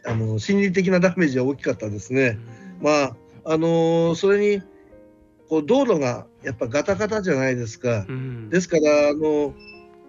[0.06, 2.38] あの心理的なダメージは大きかったですね。
[2.80, 4.62] まああのそれに
[5.48, 8.06] こう道路がやっぱガタガタじゃないですか。
[8.08, 9.54] うん、ですからあの、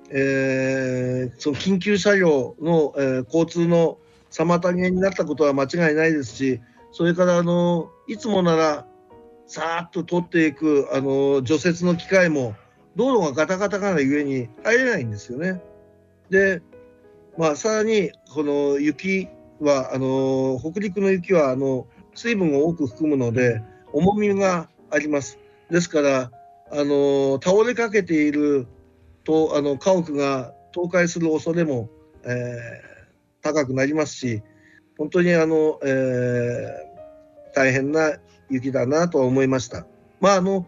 [0.09, 3.97] えー、その緊急車両の、えー、交通の
[4.33, 8.85] 妨げになったことは間違いないですしそれからあのいつもなら
[9.45, 12.55] さーっと取っていくあの除雪の機械も
[12.95, 15.61] 道路がガタガタがなゆえに入れないんですよね。
[16.29, 16.61] で、
[17.37, 19.27] まあ、さらにこの雪
[19.59, 25.39] はあの北陸の雪はあの水分を多く含むので重みがあります。
[25.69, 26.31] ですから
[26.71, 28.67] あの倒れかけている
[29.23, 31.89] とあの家屋が倒壊する恐れも、
[32.25, 32.92] えー、
[33.43, 34.41] 高くなりますし
[34.97, 38.17] 本当にあの、えー、大変な
[38.49, 39.85] 雪だなとは思いました。
[40.19, 40.65] まああの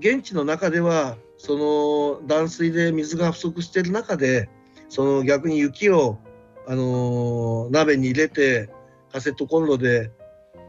[0.00, 4.48] 現地の中ではその断水で水が不足している中で
[4.88, 6.18] その逆に雪を、
[6.66, 8.70] あの鍋に入れて
[9.12, 10.10] カセットコンロで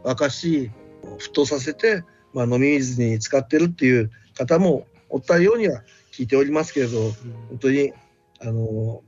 [0.04, 0.72] 沸かし
[1.20, 7.12] 沸騰させて、まあ、飲み水に使ってるっていう方もおったようには聞いておりますけれど、
[7.50, 7.94] 本当に、
[8.42, 9.02] あの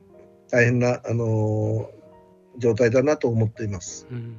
[0.49, 1.89] 大変な、あの
[2.57, 4.07] 状態だなと思っています。
[4.09, 4.35] うん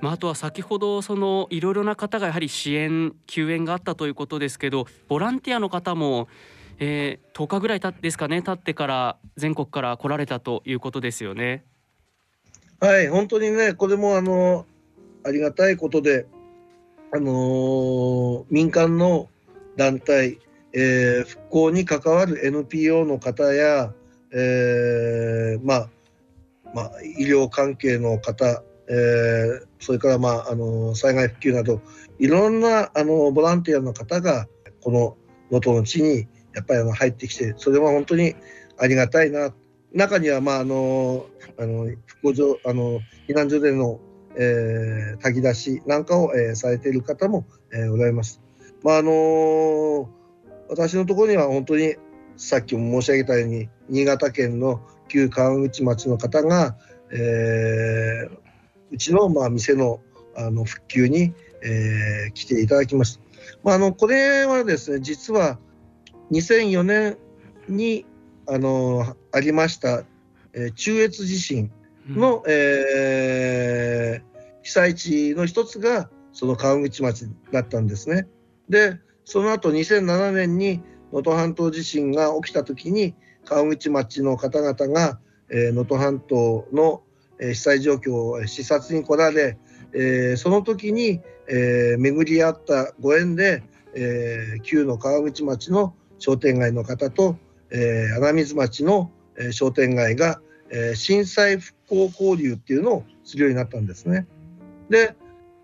[0.00, 6.28] まあ、あとは先ほどそのいろいろな方がやはり支援救援があったということですけどボランティアの方も、
[6.78, 11.64] えー、10日ぐらいたですかね経ってから全国から来られたということですよね。
[12.80, 14.66] はい本当にねこれもあの
[15.24, 16.26] ありがたいことで、
[17.12, 19.28] あのー、民間の
[19.76, 20.38] 団体、
[20.72, 23.92] えー、復興に関わる NPO の方や、
[24.32, 25.88] えー、まあ
[26.74, 31.82] まあ、医療関係の方えー、それから、まあ、あの災害復旧など
[32.18, 34.48] いろんなあのボランティアの方が
[34.82, 35.16] この
[35.50, 38.34] 能登の地にやっぱりあの入ってきてそれは本当に
[38.78, 39.52] ありがたいな
[39.92, 41.26] 中には、まあ、あの
[41.58, 44.00] あの復興所あの避難所での、
[44.36, 48.40] えー、炊き出しなんかを、えー、されている方も、えー、おられます。
[48.82, 50.08] まああの
[50.70, 51.96] 私のところには本当に
[52.36, 56.76] さっきも申し上げたように新潟県の旧川口町の方が、
[57.10, 58.38] えー、
[58.90, 60.00] うちのまあ店の
[60.36, 63.22] あの復旧に、えー、来ていただきました。
[63.64, 65.58] まあ、あのこれはですね実は
[66.30, 67.18] 2004年
[67.68, 68.06] に
[68.46, 70.04] あのありました、
[70.52, 71.70] えー、中越地震
[72.08, 78.28] の、うん、えー、被災地の一つがその川口町だったんですね。
[78.68, 80.80] でその後2007年に
[81.12, 83.14] 能登半島地震が起きた時に
[83.48, 85.18] 川口町の方々が
[85.50, 87.02] 能登、えー、半島の
[87.40, 89.56] 被災状況を視察に来られ、
[89.94, 93.62] えー、その時に、えー、巡り合ったご縁で、
[93.94, 97.36] えー、旧の川口町の商店街の方と、
[97.70, 99.10] えー、穴水町の、
[99.52, 104.26] 商店街が、えー、震災復興交流っていうのをするようになったんですね。
[104.90, 105.14] で、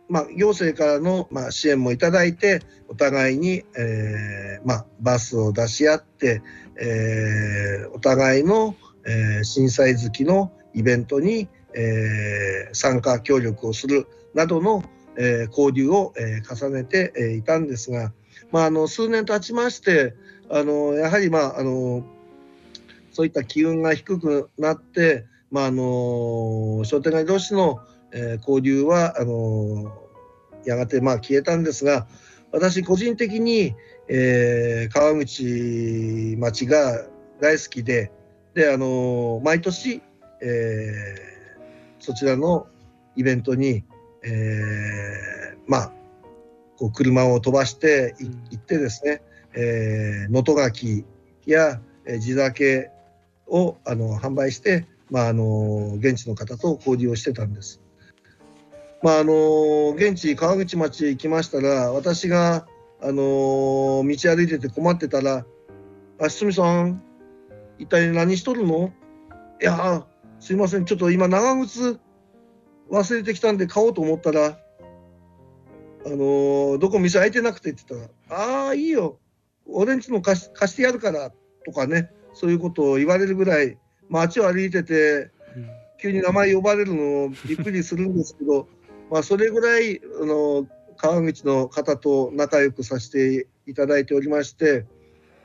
[0.09, 6.43] まあ、行政からの、まあ、支援もいただいてお互いに、えーまあ、バスを出し合って、
[6.77, 8.75] えー、お互いの、
[9.07, 14.83] えー、震災月のイベントに、えー、参加協力をするなどの、
[15.17, 18.13] えー、交流を、えー、重ねて、えー、いたんですが、
[18.53, 20.15] まあ、あの数年経ちまして
[20.51, 22.05] あのやはり、まあ、あの
[23.13, 27.81] そういった機運が低くなって、まあ、あの商店街同士の、
[28.15, 29.93] えー、交流はあの
[30.65, 32.07] やがてまあ消えたんですが
[32.53, 33.75] 私個人的に、
[34.09, 37.07] えー、川口町が
[37.41, 38.13] 大好きで
[38.55, 40.01] であの毎年、
[40.41, 41.35] えー
[42.05, 42.67] そちらの
[43.17, 43.83] イベントに、
[44.23, 45.93] えー、まあ
[46.77, 49.23] こう車を飛ばして行ってですね
[50.29, 51.05] 能登、えー、牡
[51.47, 52.91] 蠣や、えー、地酒
[53.47, 57.81] をあの販売して、まあ、あの現地の方と交流をしてたんです。
[59.05, 62.67] まああの現地川口町へ行きましたら私が
[63.03, 65.45] あの道歩いてて困ってたら
[66.19, 67.03] 「あ堤さん
[67.79, 68.95] 一体何しとるの?」
[69.61, 70.07] 「いや
[70.41, 72.01] すいませんちょっと今長靴
[72.91, 74.59] 忘れてきたんで買おうと思ったら
[76.07, 79.19] あのどこ店開いてなくてって言ったら「ああいいよ
[79.67, 81.31] 俺んちの貸し貸してやるから」
[81.67, 83.77] とかねそういうことを言われるぐらい
[84.09, 85.31] 街を歩いてて
[86.01, 88.67] 急に名前呼ばれるのびっくりするんですけど
[89.11, 94.87] まあそれぐらいあの川口の方と仲良くさせていただいておりまして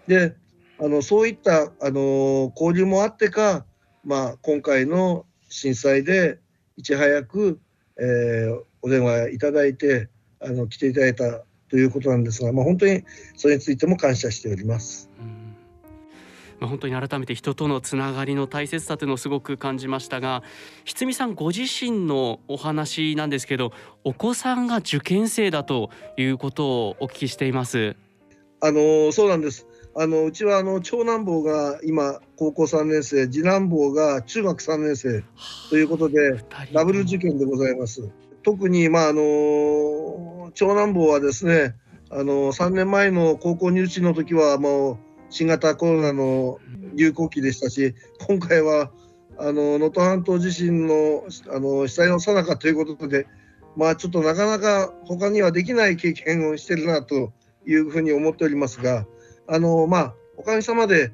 [0.08, 0.36] で
[0.80, 3.66] あのそういったあの交流もあってか、
[4.04, 6.40] まあ、今回の震災で
[6.78, 7.60] いち早く、
[8.00, 13.04] えー、お電話いただいてあの来ていただいたということなんですが、まあ、本当に
[13.36, 15.10] それについても感謝しております。
[16.60, 20.44] まあ、本当に改めて人とのつながりの大切さというのをすごく感じましたが
[20.84, 23.72] ひつみさんご自身のお話なんですけど
[24.04, 27.96] お子さんが受験生だということをお聞きしています。
[28.62, 35.24] あのそうなんですあのうちはあの長男坊が今高校3年生次男坊が中学3年生
[35.70, 36.44] ということで
[36.74, 38.10] ダブル受験でございます。
[38.44, 41.76] 特に、まあ、あの長男坊はですね
[42.10, 44.98] あの3年前の高校入試の時はもう
[45.30, 46.60] 新型コロナの
[46.96, 47.96] 流行期でしたし
[48.28, 48.92] 今回は
[49.38, 53.28] あの能登半島地震のあの被災のさなかということで
[53.76, 57.32] まあちょっとなかなか他にはできない経験をしてるなと
[57.66, 59.06] いうふうに思っておりますが
[59.48, 61.12] あのまあおかげさまで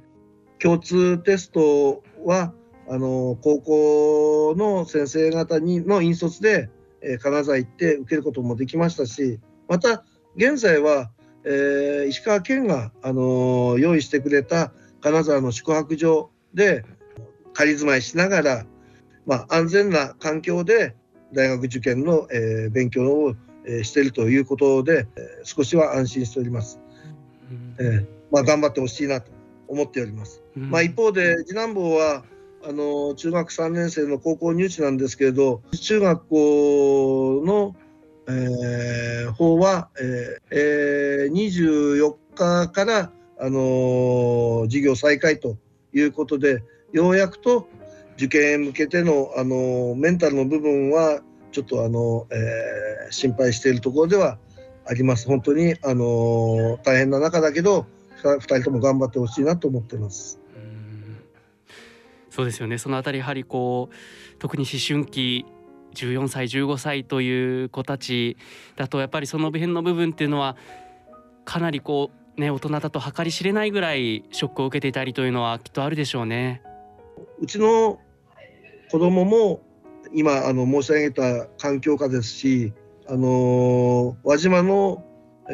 [0.60, 2.54] 共通テストは
[2.90, 6.70] あの高校の先生方にの引率で
[7.02, 10.04] え金沢行って受けることもできましたしまた
[10.36, 11.12] 現在は、
[11.46, 14.72] えー、石川県が、あのー、用意してくれた
[15.02, 16.84] 金沢の宿泊所で
[17.54, 18.66] 仮住まいしながら、
[19.26, 20.96] まあ、安全な環境で
[21.34, 23.36] 大学受験の、えー、勉強を、
[23.66, 26.80] えー、しているということで、えー、少しは安心しております。
[27.80, 29.32] えーまあ、頑張ってほしいなと
[29.68, 30.44] 思っております。
[30.56, 32.24] まあ、一方で次男坊は
[32.64, 37.76] あの中学3年生の高校入試なんですけれど中学校の、
[38.28, 38.75] えー、
[39.36, 45.58] 方は、えーえー、24日から、あのー、授業再開と
[45.94, 47.68] いうことでようやくと
[48.16, 51.22] 受験へ向けての、あの、メンタルの部分は
[51.52, 54.38] ちょっと、あのえー、心配しているところでは
[54.86, 55.28] あります。
[55.28, 57.86] 本当に、あの大変な中だけど
[58.24, 60.40] 2人とも頑張ってほしいなと思ってます。
[62.30, 62.78] そうですよね。
[62.78, 63.96] そのあたりやはりこう
[64.40, 65.46] 特に思春期
[65.96, 68.38] 14歳15歳という子たち
[68.76, 70.56] だとやっぱりその辺の部分っていうのは
[71.46, 76.62] かなりこうね大人だと計り知れないぐらいショックを受けていたりというのはきっとあるでしょうね。
[77.40, 78.00] うちの
[78.92, 79.62] 子供も
[80.14, 82.74] 今あの申し上げた環境下ですし、
[83.08, 85.04] あの輪島の、
[85.50, 85.54] え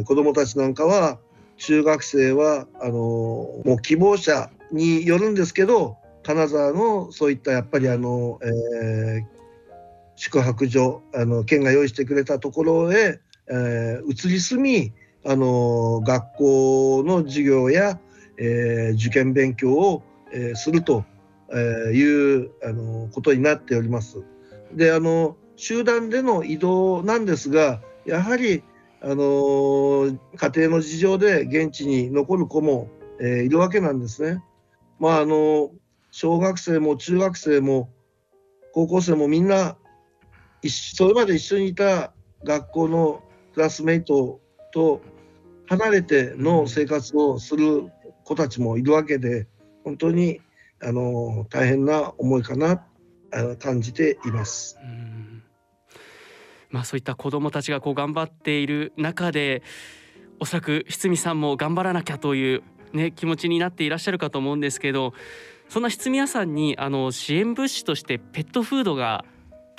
[0.00, 1.18] ー、子供たちなんかは
[1.56, 9.24] 中学生はあのもう希望者によるんですけど金沢のそういったやっぱりあの、えー、
[10.20, 14.92] 宿泊所あの県が用意してくれたところへ、えー、移り住み
[15.24, 17.98] あの学校の授業や、
[18.36, 21.06] えー、受験勉強を、えー、すると
[21.54, 24.22] いうあのことになっております。
[24.74, 28.62] であの集団での移動なんですがやはり
[29.00, 32.90] あの家庭の事情で現地に残る子も、
[33.22, 34.44] え、いるわけなんですね。
[34.98, 35.70] まああの
[36.10, 37.88] 小学生も中学生も
[38.74, 39.78] 高校生もみんな
[40.68, 42.12] それまで一緒にいた
[42.44, 43.22] 学校の
[43.54, 44.40] クラスメイト
[44.72, 45.00] と
[45.66, 47.90] 離れての生活をする
[48.24, 49.46] 子たちもいるわけで
[49.84, 50.40] 本当に
[50.82, 52.84] あの大変な思いかな
[53.58, 54.76] 感じています。
[56.70, 59.62] まあ、そういった子どもたちがこう頑張っている中で
[60.38, 65.14] おそらく堤さんも頑張らなきゃというね、気持ちになっていらっしゃるかと思うんですけど
[65.68, 69.24] そんな質宮さんにあの支援物資としてペットフードが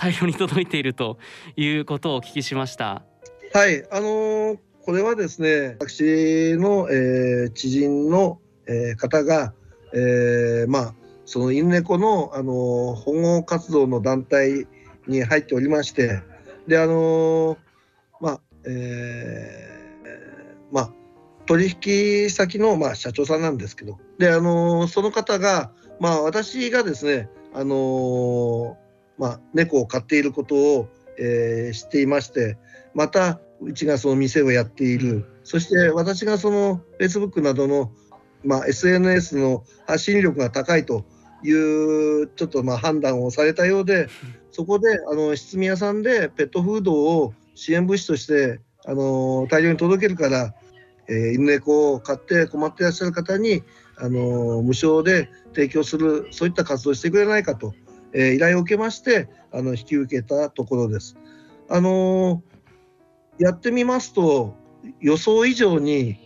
[0.01, 1.19] 大量に届いていると
[1.55, 3.03] いうことをお聞きしました。
[3.53, 9.53] はいあのー、これはですね私の、えー、知人の、えー、方が、
[9.93, 10.95] えー、まあ
[11.25, 14.65] その犬猫の、あの保護活動の団体
[15.07, 16.23] に入っておりまして
[16.67, 17.59] であの
[18.19, 20.93] まあえー、まあ
[21.45, 28.77] 取引先の、まあ、社長さんなんですけどで、あのその方が、まあ、私がですね、あの
[29.21, 32.57] まあ、猫を飼っていることを、えー、知っていまして
[32.95, 35.25] またうちがその店をやっている。
[35.43, 37.91] そして私がその Facebook などの、
[38.43, 41.05] まあ、SNS の発信力が高いと
[41.43, 44.07] いうちょっとまあ判断をされたようで、
[44.51, 50.55] そこであの質味屋さんでペットフードを支援物資としてあの大量に届けるから、
[51.07, 53.61] えー犬猫を飼って困っていらっしゃる方に
[53.97, 57.73] あの無償で提供するそういった活動をしてくれないかと、
[58.13, 61.17] えー依頼を受けましてあの引き受けたところです。
[61.69, 62.43] あの
[63.39, 64.55] やってみますと
[64.99, 66.17] 予想以上に、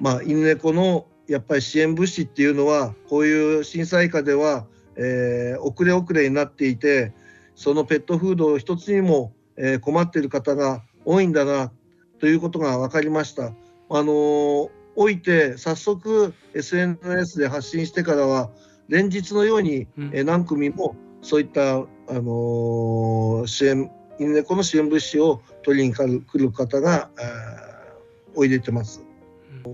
[0.00, 4.66] まあ、犬猫のやっぱり支援物資っていうのはこういう震災下では、
[4.96, 7.12] えー遅れ遅れになっていて
[7.54, 11.72] そのペットフード一つにも、えー困っている方が多いんだな
[12.18, 13.46] ということが分かりました。
[13.46, 13.52] あ
[13.90, 18.50] のー置いて早速 SNS で発信してからは
[18.88, 29.04] 連日のように、うんえー何組もそういった、あのー支援犬猫の支援物資を取りに来る方が、あーおいでてます。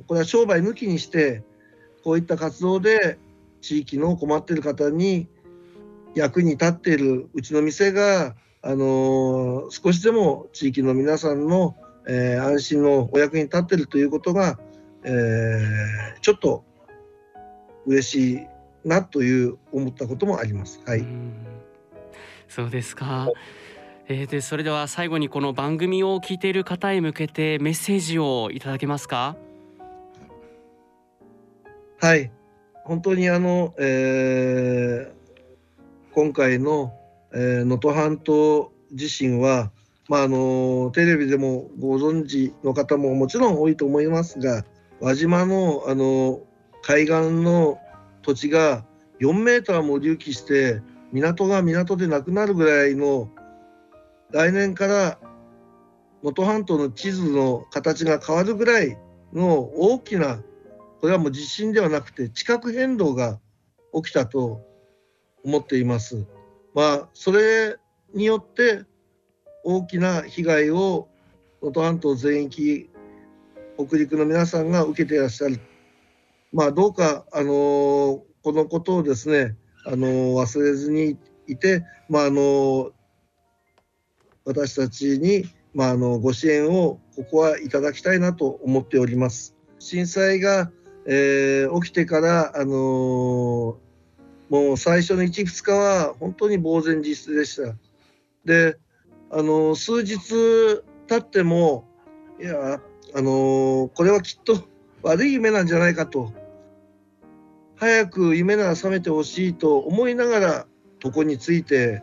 [0.08, 1.42] これは商売抜きにして
[2.02, 3.18] こういった活動で
[3.60, 5.28] 地域の困っている方に
[6.14, 11.76] 役に立っているうちの店が、あのー少しでも地域の皆さんの、
[12.08, 14.58] えー安心のお役に立っているということが、
[15.04, 16.64] えーちょっと
[17.86, 18.46] 嬉しい
[18.84, 20.80] なという思ったこともあります。
[20.86, 21.32] はい、うん
[22.48, 23.28] そうですか。
[24.06, 29.36] えー、でそれでは最後にこの番組を聞いている方へ向けてメッセージをいただけますか？
[32.00, 32.30] はい、
[32.84, 35.14] 本当にあの、えー
[36.12, 36.92] 今回の
[37.32, 39.72] えー能登、半島地震は、
[40.08, 44.64] まあ、あのテレビでもご存知の方ももちろん多いと思いますが
[45.00, 46.42] 輪島のあの
[46.82, 47.80] 海岸の
[48.24, 48.84] 土地が
[49.20, 50.80] 4メーターも隆起して
[51.12, 53.30] 港が港でなくなるぐらいの
[54.32, 55.18] 来年から
[56.22, 58.98] 能登半島の地図の形が変わるぐらい
[59.32, 60.38] の大きな
[61.00, 63.38] これはもう地震ではなくて地殻変動が
[63.94, 64.62] 起きたと
[65.44, 66.26] 思っています。
[66.74, 67.76] まあそれ
[68.14, 68.84] によって
[69.62, 71.08] 大きな被害を
[71.62, 72.88] 能登半島全域
[73.76, 75.60] 北陸の皆さんが受けていらっしゃる。
[76.54, 82.90] まあどうかあのーこのことをですねあのー忘れずにいてまああのー
[84.46, 89.56] 私たちにまああのご支援をここはいただきたいなと思っております。
[89.78, 90.70] 震災が、
[91.06, 93.84] えー起きてからあのー
[94.50, 97.74] もう最初の1、2日は本当に呆然自失でした。
[98.44, 98.76] で、
[99.30, 100.18] あの数日
[101.08, 101.84] 経っても、
[102.40, 102.80] いや、
[103.14, 104.62] あのこれはきっと
[105.02, 106.32] 悪い夢なんじゃないかと、
[107.76, 110.66] 早く夢なら覚めてほしいと思いながら
[111.04, 112.02] 床について、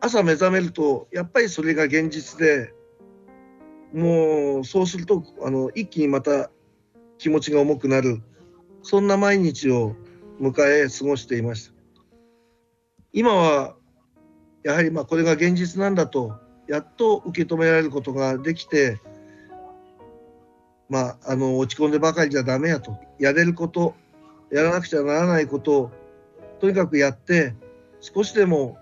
[0.00, 2.72] 朝目覚めると、やっぱりそれが現実で、
[3.92, 6.50] もうそうすると、あの一気にまた
[7.18, 8.22] 気持ちが重くなる、
[8.82, 9.96] そんな毎日を
[10.40, 11.76] 迎え過ごしていました。
[13.12, 13.76] 今は
[14.62, 16.34] やはりまあこれが現実なんだと
[16.68, 19.00] やっと受け止められることができて、
[20.88, 23.94] まあ、あの落ち込んでばかりじゃダメやとやれること
[24.50, 25.90] やらなくちゃならないことを
[26.60, 27.54] とにかくやって
[28.00, 28.78] 少しでも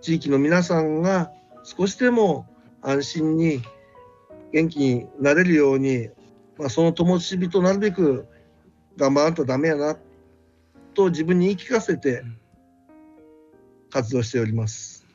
[0.00, 1.32] 地域の皆さんが
[1.64, 2.46] 少しでも
[2.82, 3.62] 安心に
[4.52, 6.08] 元気になれるように、
[6.56, 8.26] まあ、その灯火となるべく
[8.96, 9.96] 頑張らんとダメやな
[10.94, 12.22] と自分に言い聞かせて
[13.90, 15.06] 活動しております。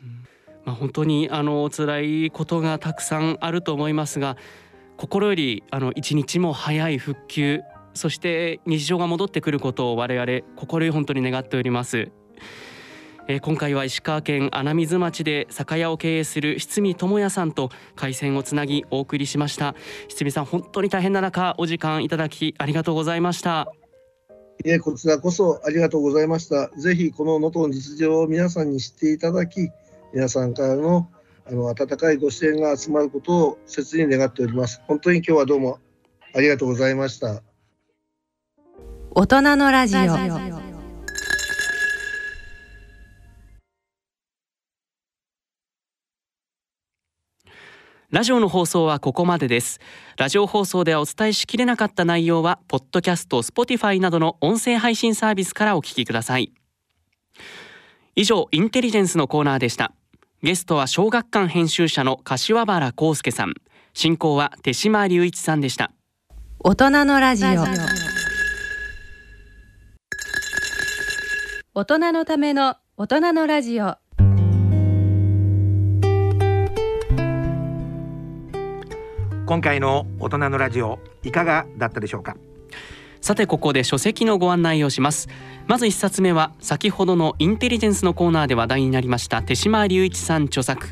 [0.64, 4.38] まあ、本当にあの辛いことがたくさんあると思いますが
[4.98, 7.62] 心よりあの一日も早い復旧
[7.94, 12.12] そして日常が戻ってくることを我々心より本当に願っております。
[13.28, 19.76] えー今回は石川県穴水町で酒屋を経営する七見智也さんと回線をつなぎお送りしました
[20.10, 23.72] 七見さん本当に大変な中お時間いただきありがとうございました
[24.64, 26.70] いえ、こちらこそありがとうございました。
[26.78, 29.72] ぜひこの能登の実情を皆さんに知っていただき、
[30.14, 31.10] 皆さんからの
[31.48, 34.82] あの温かいご支援が集まることを切に願っております。
[34.88, 35.80] 本当に今日はどうも
[36.36, 37.42] ありがとうございました。
[39.14, 40.18] 大人のラジオ。
[48.10, 49.82] ラジオの放送はここまでです。
[50.16, 56.54] ラジオ放送ではお伝えしきれなかった内容はポッドキャスト、スポティファイなどの音声配信サービスからお聞きください。
[58.16, 59.92] 以上インテリジェンスのコーナーでした。
[60.42, 63.56] ゲストは小学館編集者の柏原康介さん。
[63.94, 65.92] 進行は手島隆一さんでした。
[66.60, 67.66] 大人のラジオ
[71.74, 73.96] 大人のための大人のラジオ。
[79.46, 82.36] 今回の大人のラジオいかがだったでしょうか？
[83.22, 85.30] さてここで書籍のご案内をします。
[85.66, 90.86] まず一冊目は先ほどのインテリジェンスのコーナーで話題になりました手島隆一さん著作。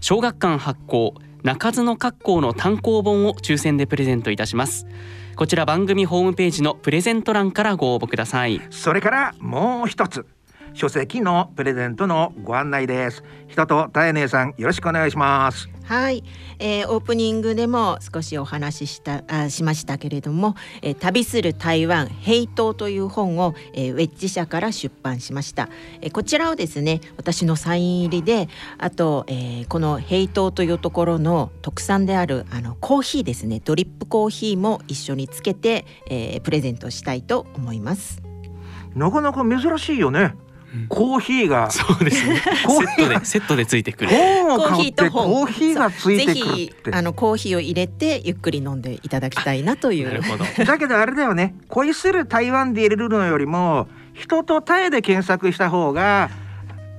[0.00, 4.86] 小学館発行中津の格好の単行本を抽選でプレゼントいたします
[5.40, 8.60] こちら番組ホームページのプレゼント欄からご応募ください。
[8.68, 10.26] それからもう一つ。
[10.74, 13.22] 書籍のプレゼントのご案内です。
[13.48, 15.68] 人とたえねさんよろしくお願いします。
[15.90, 16.22] はい、
[16.60, 25.68] えー、オープニングでも少しお話ししたあしましたけれども、えー、旅する台湾ヘイトという本を、えー、ウェッジ社から出版しました、
[26.00, 28.48] えー、こちらをですね私のサイン入りで
[28.78, 38.22] あと、えー、このヘイトというところの特産であるあのコーヒーですねドリップコーヒーも一緒につけて、えー、プレゼントしたいと思います。
[38.94, 40.34] なかなか珍しいよね
[40.88, 41.70] コーヒーが。
[41.70, 42.40] そうですね。
[42.66, 44.10] コーヒーセットでセットでついてくる。
[44.10, 45.32] 本をコー買ってヒーと本。
[45.32, 50.08] コーヒーがついてくるあのコーヒーを入れてゆっくり飲んでいただきたいなという。
[50.08, 50.44] なるほど。
[50.64, 51.54] だけどあれだよね。
[51.68, 56.30] 恋する台湾で入れるのよりも人とタイで検索した方が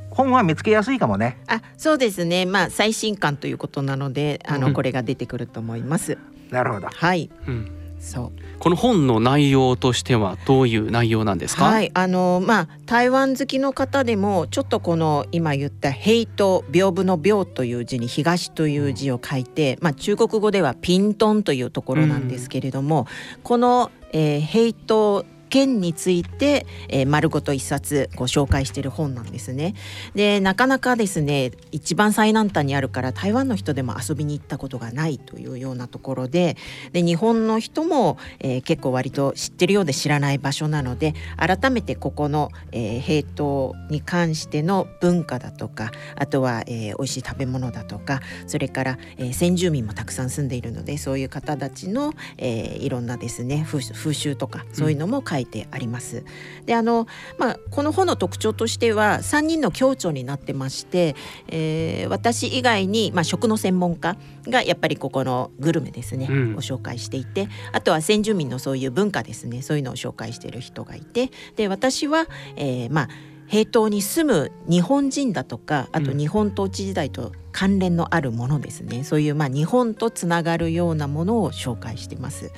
[0.09, 1.37] 本は見つけやすいかもね。
[1.47, 2.45] あそうですね。
[2.45, 4.73] まあ最新刊ということなのであの、うん。
[4.73, 6.17] これが出てくると思います。
[6.49, 6.87] なるほど。
[6.87, 7.29] はい。
[7.47, 8.41] うんそう。
[8.59, 23.07] この本の内容としてはどういう内容なんですか、はいあのまあ台湾好きの方でもちょっとこの今言った「平と屏風の屏」という字に「東」という字を書いて、まあ、中国語では「ピントン」というところなんですけれども、
[23.43, 29.75] この、えー、平と県について、えー丸ごと一冊ご紹介している本なんですね。
[30.15, 36.55] でなかなかですね一番最南端にあるから台湾の人でも遊びに行ったことがないというようなところで
[36.93, 56.23] で日本の人も、えー結構割と知ってるようで知らない場所なので改めてここの、えー、平等に関しての文化だとかあとは、えー、美味しい食べ物だとかそれから、えー先住民もたくさん住んでいるのでそういう方たちの、えーいろんなですね風風習とかそういうのも書いてあります。
[56.65, 61.15] であの、まあ、この本の特徴としては3人の共著になってまして、
[61.47, 64.17] えー私以外に、まあ、食の専門家
[64.47, 73.09] がやっぱりここのグルメですね、うんを紹介していてあとは先住民のそういう文化ですねそういうのを紹介している人がいてで私は、えーまあ
[73.51, 76.17] 平等に住む日本人だとかあとうん。
[76.17, 82.51] 日本統治時代と関連のあるものですね、そういうまあ日本とつながるようなものを紹介しています。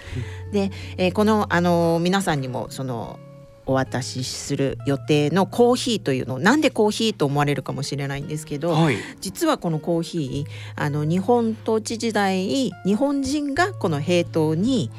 [0.52, 3.20] で、えーこのあの皆さんにもその
[3.66, 8.98] お渡しする予定のコーヒーというのなんでコーヒーと思われるかもしれないんですけど、はい。
[9.20, 14.92] 実はこのコーヒーあの日本統治時代日本人がこの平等に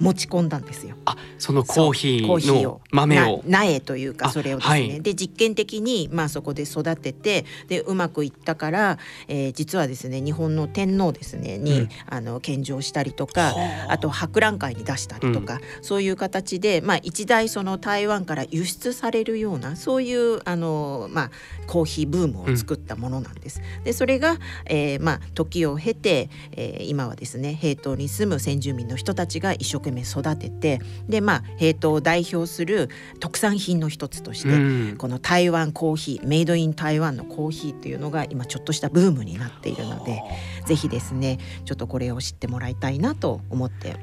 [0.00, 0.96] 持ち込んだんですよ。
[1.04, 3.42] あそのコーヒコーの豆を。
[3.46, 5.02] な苗というかあそれをですね、はい。
[5.02, 11.88] で実験的にまあそこで育ててでうまくいったから、えー実はですね日本の天皇ですねに、うん。
[12.08, 13.92] あの献上したりとかはあ。
[13.92, 21.30] あと博覧会に出したりとか、そういう形で、まあ、一大その台湾から輸出されるようなそういうあの、まあ、
[21.66, 23.60] コーヒーブームを作ったものなんです。
[23.84, 32.88] でそれが、えーまあ、時を経て、えー今はですね平等に住む先住民の人たちが一生懸命育ててで、まあ、平等を代表する
[33.20, 34.52] 特産品の一つとして、う
[34.92, 34.96] ん。
[34.96, 40.22] この台湾コーヒーメイドイン台湾のコーヒーっていうのが今ちょっとしたブームになっているので
[40.66, 43.96] ぜひですねちょっとこれを知ってもらいたいなと思って、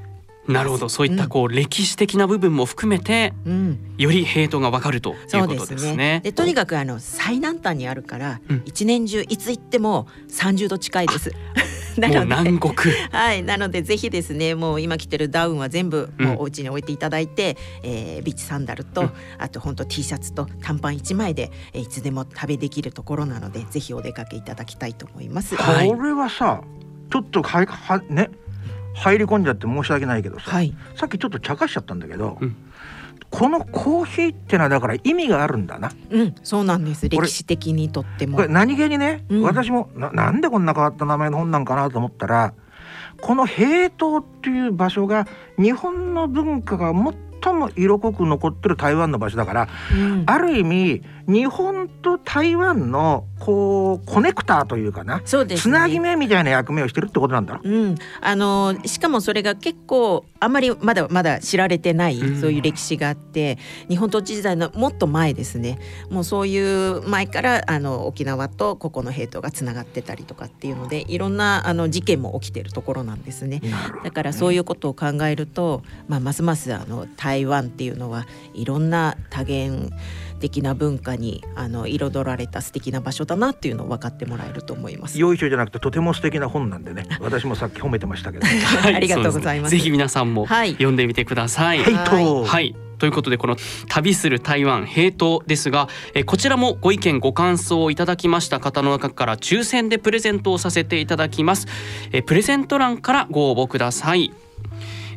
[0.47, 0.89] なるほど。
[0.89, 5.75] そういったこう歴史的な部分も含めてうん、よりヘイトがわかるということですね。
[5.75, 6.21] ですね。
[6.23, 8.61] でとにかくあの最南端にあるから、うん。
[8.65, 11.31] 一年中いつ行っても30度近いです。
[11.99, 12.93] なもうので南国。
[13.11, 16.25] はい、なのでぜひですねもう今着てるダウンは全部うん。
[16.25, 19.11] もうお家に置いていただいて、えービーチサンダルと、うん。
[19.37, 25.55] あと本当 T シャツと短パン1枚で、えーいつでも食べできるところなのでぜひお出かけいただきたいと思います。
[25.55, 25.89] はい。
[25.89, 26.61] これはさ
[27.11, 28.29] ちょっとははね。
[28.93, 32.55] 入り込んじゃって申し訳ないけどさ、はい、さっきちょっと茶化しちゃったんだけど、うん
[33.31, 37.07] このコーヒーってのはだから意味があるんだなうん、そうなんです。
[37.09, 38.49] 歴史的にとってもこれ。
[38.49, 42.53] 何気にね、うん私もななんでこんな変わった名前の本なんかなと思ったら
[43.21, 45.27] この平等っていう場所が
[45.57, 46.93] 日本の文化が
[47.43, 56.15] 最も色濃く残ってる台湾の場所だからうんある意味日本と台湾のこうコネクターというかなそうですつなぎね。
[56.15, 57.55] 目みたいな役目をしてるってことなんだ。
[57.55, 62.41] ろうん、あのしかもそれが結構あんまりまだまだ知られてない、うん。
[62.41, 63.57] そういう歴史があって
[63.89, 65.79] 日本統治時代のもっと前ですね。
[66.09, 73.59] もうそういう前からあの沖縄とここの兵闘がつながってたりとかっていうのでいろんなあの事件も起きてるところなんですね。
[73.63, 79.91] なるほどだからそういうことを考えると、まあ、ますますあの台湾っていうのはいろんな多元
[80.41, 85.17] 敵な文化にあの彩られた素敵な場所だなっていうのを分かってもらえると思います。
[85.19, 87.07] よいしょじゃなくてとても素敵な本なんでね。
[87.21, 88.45] 私もさっき褒めてましたけど。
[88.81, 88.95] はい。
[88.95, 89.71] ありがとうございます。
[89.71, 90.71] そうでぜひ皆さんもはい。
[90.73, 91.79] 読んでみてください。
[91.79, 91.93] はい。
[91.93, 92.25] はい。
[92.25, 92.75] と、はい。
[92.97, 93.55] ということでこの
[93.89, 101.65] 旅する台湾平等ですがえこちらもご意見ご感想をいただきました方の中から抽選でプレゼントをさせていただきます。
[102.11, 104.31] えプレゼント欄からご応募ください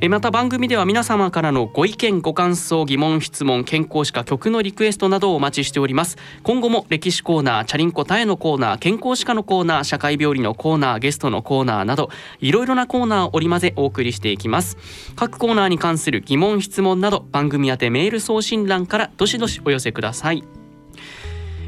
[0.04, 6.18] えまた番組では皆様からのご意見ご感想疑問質問健康歯科曲のリクエストなどをお待ちしております。
[6.42, 14.76] 今後も歴史コーナーチャリンコタエのコーナー健康歯科のコーナー社会病理のコーナーゲストのコーナーなどいろいろなコーナーを織り交ぜお送りしていきます。
[15.16, 20.44] 各コーナーに関する疑問質問など番組宛てメール送信欄からどしどしお寄せください。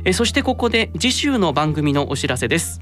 [0.07, 2.81] えそしてここで次週の番組のお知らせです。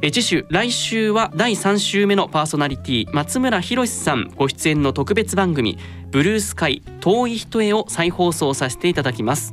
[0.00, 5.76] え次週来週は第3週目のパーソナリティ松村博さんご出演の特別番組
[6.10, 9.52] ブルースカイ遠い人へを再放送させていただきます。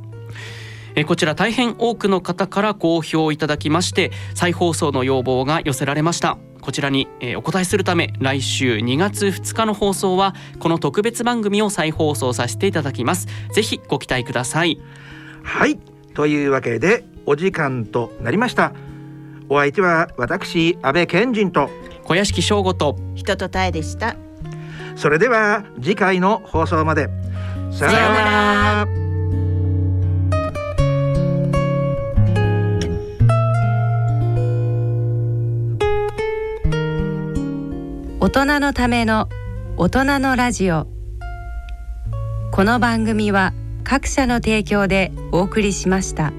[0.94, 6.38] えこちら大変多くの方から好評いただきまして再放送の要望が寄せられました。
[6.62, 13.26] こちらにえお答えするため来週2月2日の放送はこの特別番組を再放送させていただきます。
[13.52, 14.80] ぜひご期待ください。
[15.42, 15.78] はい。
[16.14, 18.72] というわけでお時間となりました。
[19.48, 21.68] お相手は私安倍賢人と。
[22.04, 22.96] 小屋敷翔吾と。
[23.14, 24.16] 人とたえでした。
[24.96, 27.08] それでは次回の放送まで。
[27.72, 28.86] さようなら。
[38.20, 39.28] 大人のための
[39.76, 40.86] 大人のラジオ。
[42.52, 46.32] この番組は各社の提供でお送りしました。